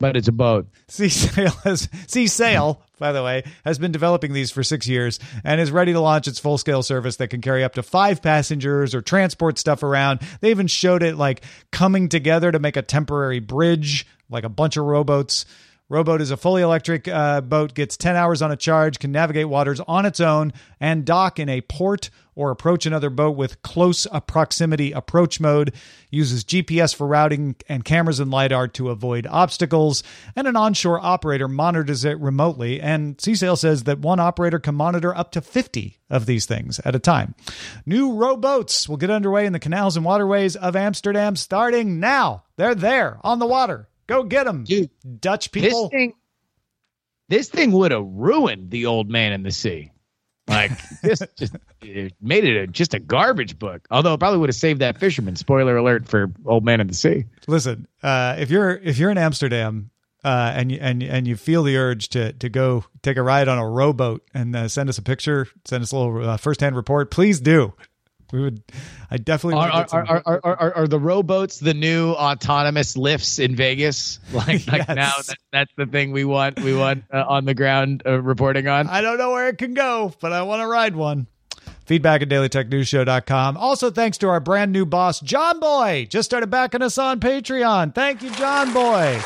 But 0.00 0.16
it's 0.16 0.28
a 0.28 0.32
boat. 0.32 0.68
CSAIL 0.88 1.62
has 1.62 1.86
CSAIL, 1.86 2.78
by 2.98 3.12
the 3.12 3.22
way, 3.22 3.44
has 3.64 3.78
been 3.78 3.92
developing 3.92 4.32
these 4.32 4.50
for 4.50 4.62
six 4.62 4.88
years 4.88 5.20
and 5.44 5.60
is 5.60 5.70
ready 5.70 5.92
to 5.92 6.00
launch 6.00 6.26
its 6.26 6.38
full 6.38 6.58
scale 6.58 6.82
service 6.82 7.16
that 7.16 7.28
can 7.28 7.40
carry 7.40 7.62
up 7.62 7.74
to 7.74 7.82
five 7.82 8.20
passengers 8.20 8.94
or 8.94 9.02
transport 9.02 9.58
stuff 9.58 9.82
around. 9.82 10.20
They 10.40 10.50
even 10.50 10.66
showed 10.66 11.02
it 11.02 11.16
like 11.16 11.42
coming 11.70 12.08
together 12.08 12.50
to 12.50 12.58
make 12.58 12.76
a 12.76 12.82
temporary 12.82 13.40
bridge, 13.40 14.06
like 14.28 14.44
a 14.44 14.48
bunch 14.48 14.76
of 14.76 14.84
Roboats. 14.84 15.44
Roboat 15.90 16.22
is 16.22 16.30
a 16.30 16.38
fully 16.38 16.62
electric 16.62 17.06
uh, 17.08 17.42
boat, 17.42 17.74
gets 17.74 17.98
10 17.98 18.16
hours 18.16 18.40
on 18.40 18.50
a 18.50 18.56
charge, 18.56 18.98
can 18.98 19.12
navigate 19.12 19.50
waters 19.50 19.80
on 19.80 20.06
its 20.06 20.18
own, 20.18 20.54
and 20.80 21.04
dock 21.04 21.38
in 21.38 21.50
a 21.50 21.60
port 21.60 22.08
or 22.34 22.50
approach 22.50 22.86
another 22.86 23.10
boat 23.10 23.36
with 23.36 23.60
close 23.60 24.06
proximity 24.26 24.92
approach 24.92 25.40
mode, 25.40 25.74
uses 26.10 26.42
GPS 26.42 26.94
for 26.94 27.06
routing 27.06 27.54
and 27.68 27.84
cameras 27.84 28.18
and 28.18 28.30
LiDAR 28.30 28.68
to 28.68 28.88
avoid 28.88 29.26
obstacles, 29.26 30.02
and 30.34 30.48
an 30.48 30.56
onshore 30.56 30.98
operator 31.00 31.48
monitors 31.48 32.02
it 32.02 32.18
remotely. 32.18 32.80
And 32.80 33.18
CSAIL 33.18 33.58
says 33.58 33.84
that 33.84 33.98
one 33.98 34.20
operator 34.20 34.58
can 34.58 34.74
monitor 34.74 35.14
up 35.14 35.32
to 35.32 35.42
50 35.42 35.98
of 36.08 36.24
these 36.24 36.46
things 36.46 36.80
at 36.80 36.96
a 36.96 36.98
time. 36.98 37.34
New 37.84 38.12
Roboats 38.12 38.88
will 38.88 38.96
get 38.96 39.10
underway 39.10 39.44
in 39.44 39.52
the 39.52 39.60
canals 39.60 39.96
and 39.98 40.04
waterways 40.04 40.56
of 40.56 40.76
Amsterdam 40.76 41.36
starting 41.36 42.00
now. 42.00 42.44
They're 42.56 42.74
there 42.74 43.18
on 43.22 43.38
the 43.38 43.46
water. 43.46 43.88
Go 44.06 44.22
get 44.24 44.44
them, 44.44 44.64
Dude, 44.64 44.90
Dutch 45.20 45.50
people. 45.52 45.84
This 45.84 45.90
thing, 45.90 46.12
this 47.28 47.48
thing 47.48 47.72
would 47.72 47.90
have 47.90 48.04
ruined 48.04 48.70
the 48.70 48.86
old 48.86 49.08
man 49.08 49.32
in 49.32 49.42
the 49.42 49.50
sea. 49.50 49.90
Like 50.46 50.72
this 51.02 51.22
just 51.36 51.56
it 51.80 52.14
made 52.20 52.44
it 52.44 52.56
a, 52.56 52.66
just 52.66 52.94
a 52.94 52.98
garbage 52.98 53.58
book. 53.58 53.86
Although 53.90 54.14
it 54.14 54.18
probably 54.18 54.38
would 54.40 54.50
have 54.50 54.56
saved 54.56 54.80
that 54.80 54.98
fisherman. 54.98 55.36
Spoiler 55.36 55.76
alert 55.76 56.06
for 56.06 56.32
Old 56.44 56.64
Man 56.64 56.80
in 56.80 56.86
the 56.86 56.94
Sea. 56.94 57.24
Listen, 57.46 57.88
uh, 58.02 58.36
if 58.38 58.50
you're 58.50 58.76
if 58.76 58.98
you're 58.98 59.10
in 59.10 59.18
Amsterdam 59.18 59.90
uh, 60.22 60.52
and 60.54 60.70
you 60.70 60.78
and 60.80 61.02
and 61.02 61.26
you 61.26 61.36
feel 61.36 61.62
the 61.62 61.76
urge 61.76 62.08
to 62.10 62.32
to 62.34 62.48
go 62.48 62.84
take 63.02 63.16
a 63.16 63.22
ride 63.22 63.48
on 63.48 63.58
a 63.58 63.68
Roboat 63.68 64.22
and 64.34 64.54
uh, 64.54 64.68
send 64.68 64.88
us 64.88 64.98
a 64.98 65.02
picture, 65.02 65.48
send 65.64 65.82
us 65.82 65.92
a 65.92 65.96
little 65.96 66.28
uh, 66.28 66.36
first 66.36 66.60
hand 66.60 66.76
report, 66.76 67.10
please 67.10 67.40
do. 67.40 67.72
We 68.34 68.40
would. 68.40 68.64
I 69.12 69.16
definitely 69.18 69.60
are 69.60 69.70
are, 69.70 69.86
are, 69.92 70.22
are, 70.26 70.40
are, 70.42 70.74
are 70.74 70.88
the 70.88 70.98
Roboats 70.98 71.60
the 71.60 71.72
new 71.72 72.10
autonomous 72.10 72.96
Lyfts 72.96 73.38
in 73.38 73.54
Vegas? 73.54 74.18
Like, 74.34 74.66
like 74.66 74.88
yes. 74.88 74.88
now 74.88 75.12
that, 75.28 75.36
that's 75.52 75.70
the 75.76 75.86
thing 75.86 76.10
we 76.10 76.24
want. 76.24 76.58
We 76.60 76.74
want 76.74 77.04
uh, 77.12 77.24
on 77.28 77.44
the 77.44 77.54
ground 77.54 78.02
uh, 78.04 78.20
reporting 78.20 78.66
on. 78.66 78.88
I 78.88 79.00
don't 79.00 79.16
know 79.16 79.30
where 79.30 79.46
it 79.46 79.58
can 79.58 79.74
go, 79.74 80.12
but 80.20 80.32
I 80.32 80.42
want 80.42 80.62
to 80.62 80.66
ride 80.66 80.96
one. 80.96 81.28
Feedback 81.86 82.22
at 82.22 82.28
dailytechnewsshow.com. 82.28 83.56
Also, 83.56 83.92
thanks 83.92 84.18
to 84.18 84.28
our 84.28 84.40
brand 84.40 84.72
new 84.72 84.84
boss, 84.84 85.20
John 85.20 85.60
Boy. 85.60 86.08
Just 86.10 86.28
started 86.28 86.48
backing 86.48 86.82
us 86.82 86.98
on 86.98 87.20
Patreon. 87.20 87.94
Thank 87.94 88.22
you, 88.22 88.32
John 88.32 88.72
Boy. 88.72 89.20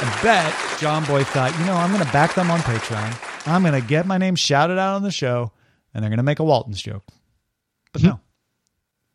I 0.00 0.20
bet 0.22 0.80
John 0.80 1.04
Boy 1.04 1.24
thought, 1.24 1.54
you 1.58 1.66
know, 1.66 1.74
I'm 1.74 1.92
going 1.92 2.04
to 2.04 2.12
back 2.12 2.34
them 2.34 2.50
on 2.50 2.60
Patreon. 2.60 3.46
I'm 3.46 3.60
going 3.60 3.78
to 3.78 3.86
get 3.86 4.06
my 4.06 4.16
name 4.16 4.36
shouted 4.36 4.78
out 4.78 4.94
on 4.94 5.02
the 5.02 5.10
show 5.10 5.52
and 5.94 6.02
they're 6.02 6.10
going 6.10 6.18
to 6.18 6.22
make 6.22 6.38
a 6.38 6.44
Walton's 6.44 6.80
joke. 6.80 7.04
But 7.92 8.02
no, 8.02 8.20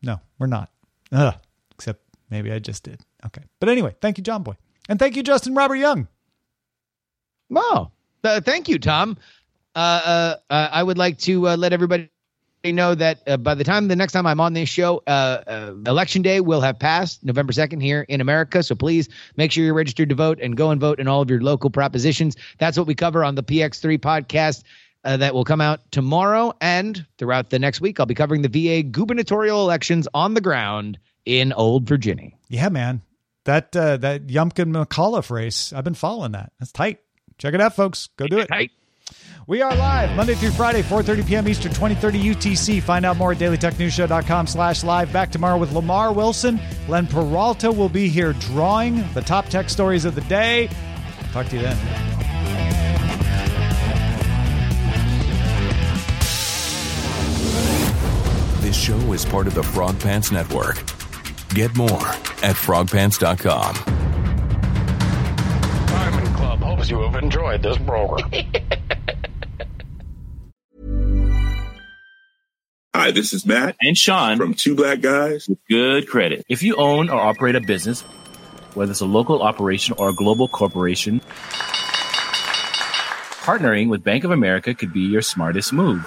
no, 0.02 0.20
we're 0.38 0.46
not. 0.46 0.70
Ugh. 1.12 1.34
Except 1.74 2.00
maybe 2.30 2.52
I 2.52 2.58
just 2.58 2.82
did. 2.82 3.00
Okay. 3.26 3.42
But 3.60 3.68
anyway, 3.68 3.94
thank 4.00 4.18
you, 4.18 4.24
John 4.24 4.42
Boy. 4.42 4.56
And 4.88 4.98
thank 4.98 5.16
you, 5.16 5.22
Justin 5.22 5.54
Robert 5.54 5.76
Young. 5.76 6.08
Wow. 7.50 7.92
Uh, 8.24 8.40
thank 8.40 8.68
you, 8.68 8.78
Tom. 8.78 9.16
Uh, 9.74 9.78
uh, 9.78 10.36
uh 10.50 10.68
I 10.72 10.82
would 10.82 10.98
like 10.98 11.18
to 11.18 11.48
uh, 11.48 11.56
let 11.56 11.72
everybody 11.72 12.08
know 12.64 12.94
that 12.94 13.22
uh, 13.26 13.36
by 13.36 13.54
the 13.54 13.64
time 13.64 13.88
the 13.88 13.96
next 13.96 14.12
time 14.12 14.26
I'm 14.26 14.40
on 14.40 14.52
this 14.52 14.68
show, 14.68 15.02
election 15.86 16.22
day 16.22 16.40
will 16.40 16.60
have 16.60 16.78
passed 16.78 17.24
November 17.24 17.52
2nd 17.52 17.80
here 17.80 18.04
in 18.08 18.20
America. 18.20 18.62
So 18.62 18.74
please 18.74 19.08
make 19.36 19.52
sure 19.52 19.64
you're 19.64 19.74
registered 19.74 20.08
to 20.08 20.14
vote 20.14 20.40
and 20.42 20.56
go 20.56 20.70
and 20.70 20.80
vote 20.80 20.98
in 20.98 21.06
all 21.06 21.22
of 21.22 21.30
your 21.30 21.40
local 21.40 21.70
propositions. 21.70 22.36
That's 22.58 22.76
what 22.76 22.86
we 22.86 22.94
cover 22.94 23.24
on 23.24 23.36
the 23.36 23.42
PX3 23.42 23.98
podcast 23.98 24.64
uh, 25.04 25.16
that 25.16 25.34
will 25.34 25.44
come 25.44 25.60
out 25.60 25.90
tomorrow 25.90 26.52
and 26.60 27.06
throughout 27.18 27.50
the 27.50 27.58
next 27.58 27.80
week. 27.80 28.00
I'll 28.00 28.06
be 28.06 28.14
covering 28.14 28.42
the 28.42 28.48
VA 28.48 28.82
gubernatorial 28.82 29.62
elections 29.62 30.08
on 30.14 30.34
the 30.34 30.40
ground 30.40 30.98
in 31.24 31.52
Old 31.52 31.84
Virginia. 31.88 32.30
Yeah, 32.48 32.68
man. 32.68 33.02
That 33.44 33.74
uh, 33.74 33.96
that 33.98 34.26
Youngkin 34.26 34.72
McAuliffe 34.74 35.30
race, 35.30 35.72
I've 35.72 35.84
been 35.84 35.94
following 35.94 36.32
that. 36.32 36.52
That's 36.58 36.72
tight. 36.72 36.98
Check 37.38 37.54
it 37.54 37.60
out, 37.60 37.74
folks. 37.74 38.08
Go 38.16 38.26
do 38.26 38.38
it. 38.38 38.48
Tight. 38.48 38.70
We 39.46 39.62
are 39.62 39.74
live 39.74 40.14
Monday 40.14 40.34
through 40.34 40.50
Friday, 40.50 40.82
4.30 40.82 41.26
p.m. 41.26 41.48
Eastern, 41.48 41.72
2030 41.72 42.34
UTC. 42.34 42.82
Find 42.82 43.06
out 43.06 43.16
more 43.16 43.32
at 43.32 43.38
dailytechnewsshow.com 43.38 44.46
slash 44.46 44.84
live. 44.84 45.10
Back 45.10 45.32
tomorrow 45.32 45.56
with 45.56 45.72
Lamar 45.72 46.12
Wilson. 46.12 46.60
Len 46.86 47.06
Peralta 47.06 47.72
will 47.72 47.88
be 47.88 48.08
here 48.08 48.34
drawing 48.34 49.02
the 49.14 49.22
top 49.22 49.46
tech 49.46 49.70
stories 49.70 50.04
of 50.04 50.14
the 50.14 50.20
day. 50.22 50.68
Talk 51.32 51.46
to 51.46 51.56
you 51.56 51.62
then. 51.62 52.07
This 58.68 58.76
show 58.76 59.14
is 59.14 59.24
part 59.24 59.46
of 59.46 59.54
the 59.54 59.62
Frog 59.62 59.98
Pants 59.98 60.30
Network. 60.30 60.74
Get 61.54 61.74
more 61.74 61.88
at 61.88 62.54
frogpants.com. 62.54 63.74
Diamond 65.86 66.36
Club 66.36 66.58
hopes 66.60 66.90
you 66.90 67.00
have 67.00 67.14
enjoyed 67.14 67.62
this 67.62 67.78
program. 67.78 68.30
Hi, 72.94 73.10
this 73.10 73.32
is 73.32 73.46
Matt 73.46 73.74
and 73.80 73.96
Sean 73.96 74.36
from 74.36 74.52
Two 74.52 74.74
Black 74.74 75.00
Guys 75.00 75.48
with 75.48 75.60
Good 75.70 76.06
Credit. 76.06 76.44
If 76.50 76.62
you 76.62 76.76
own 76.76 77.08
or 77.08 77.18
operate 77.18 77.56
a 77.56 77.62
business, 77.62 78.02
whether 78.74 78.90
it's 78.90 79.00
a 79.00 79.06
local 79.06 79.40
operation 79.40 79.94
or 79.96 80.10
a 80.10 80.14
global 80.14 80.46
corporation, 80.46 81.22
Partnering 83.48 83.88
with 83.88 84.04
Bank 84.04 84.24
of 84.24 84.30
America 84.30 84.74
could 84.74 84.92
be 84.92 85.00
your 85.00 85.22
smartest 85.22 85.72
move. 85.72 86.06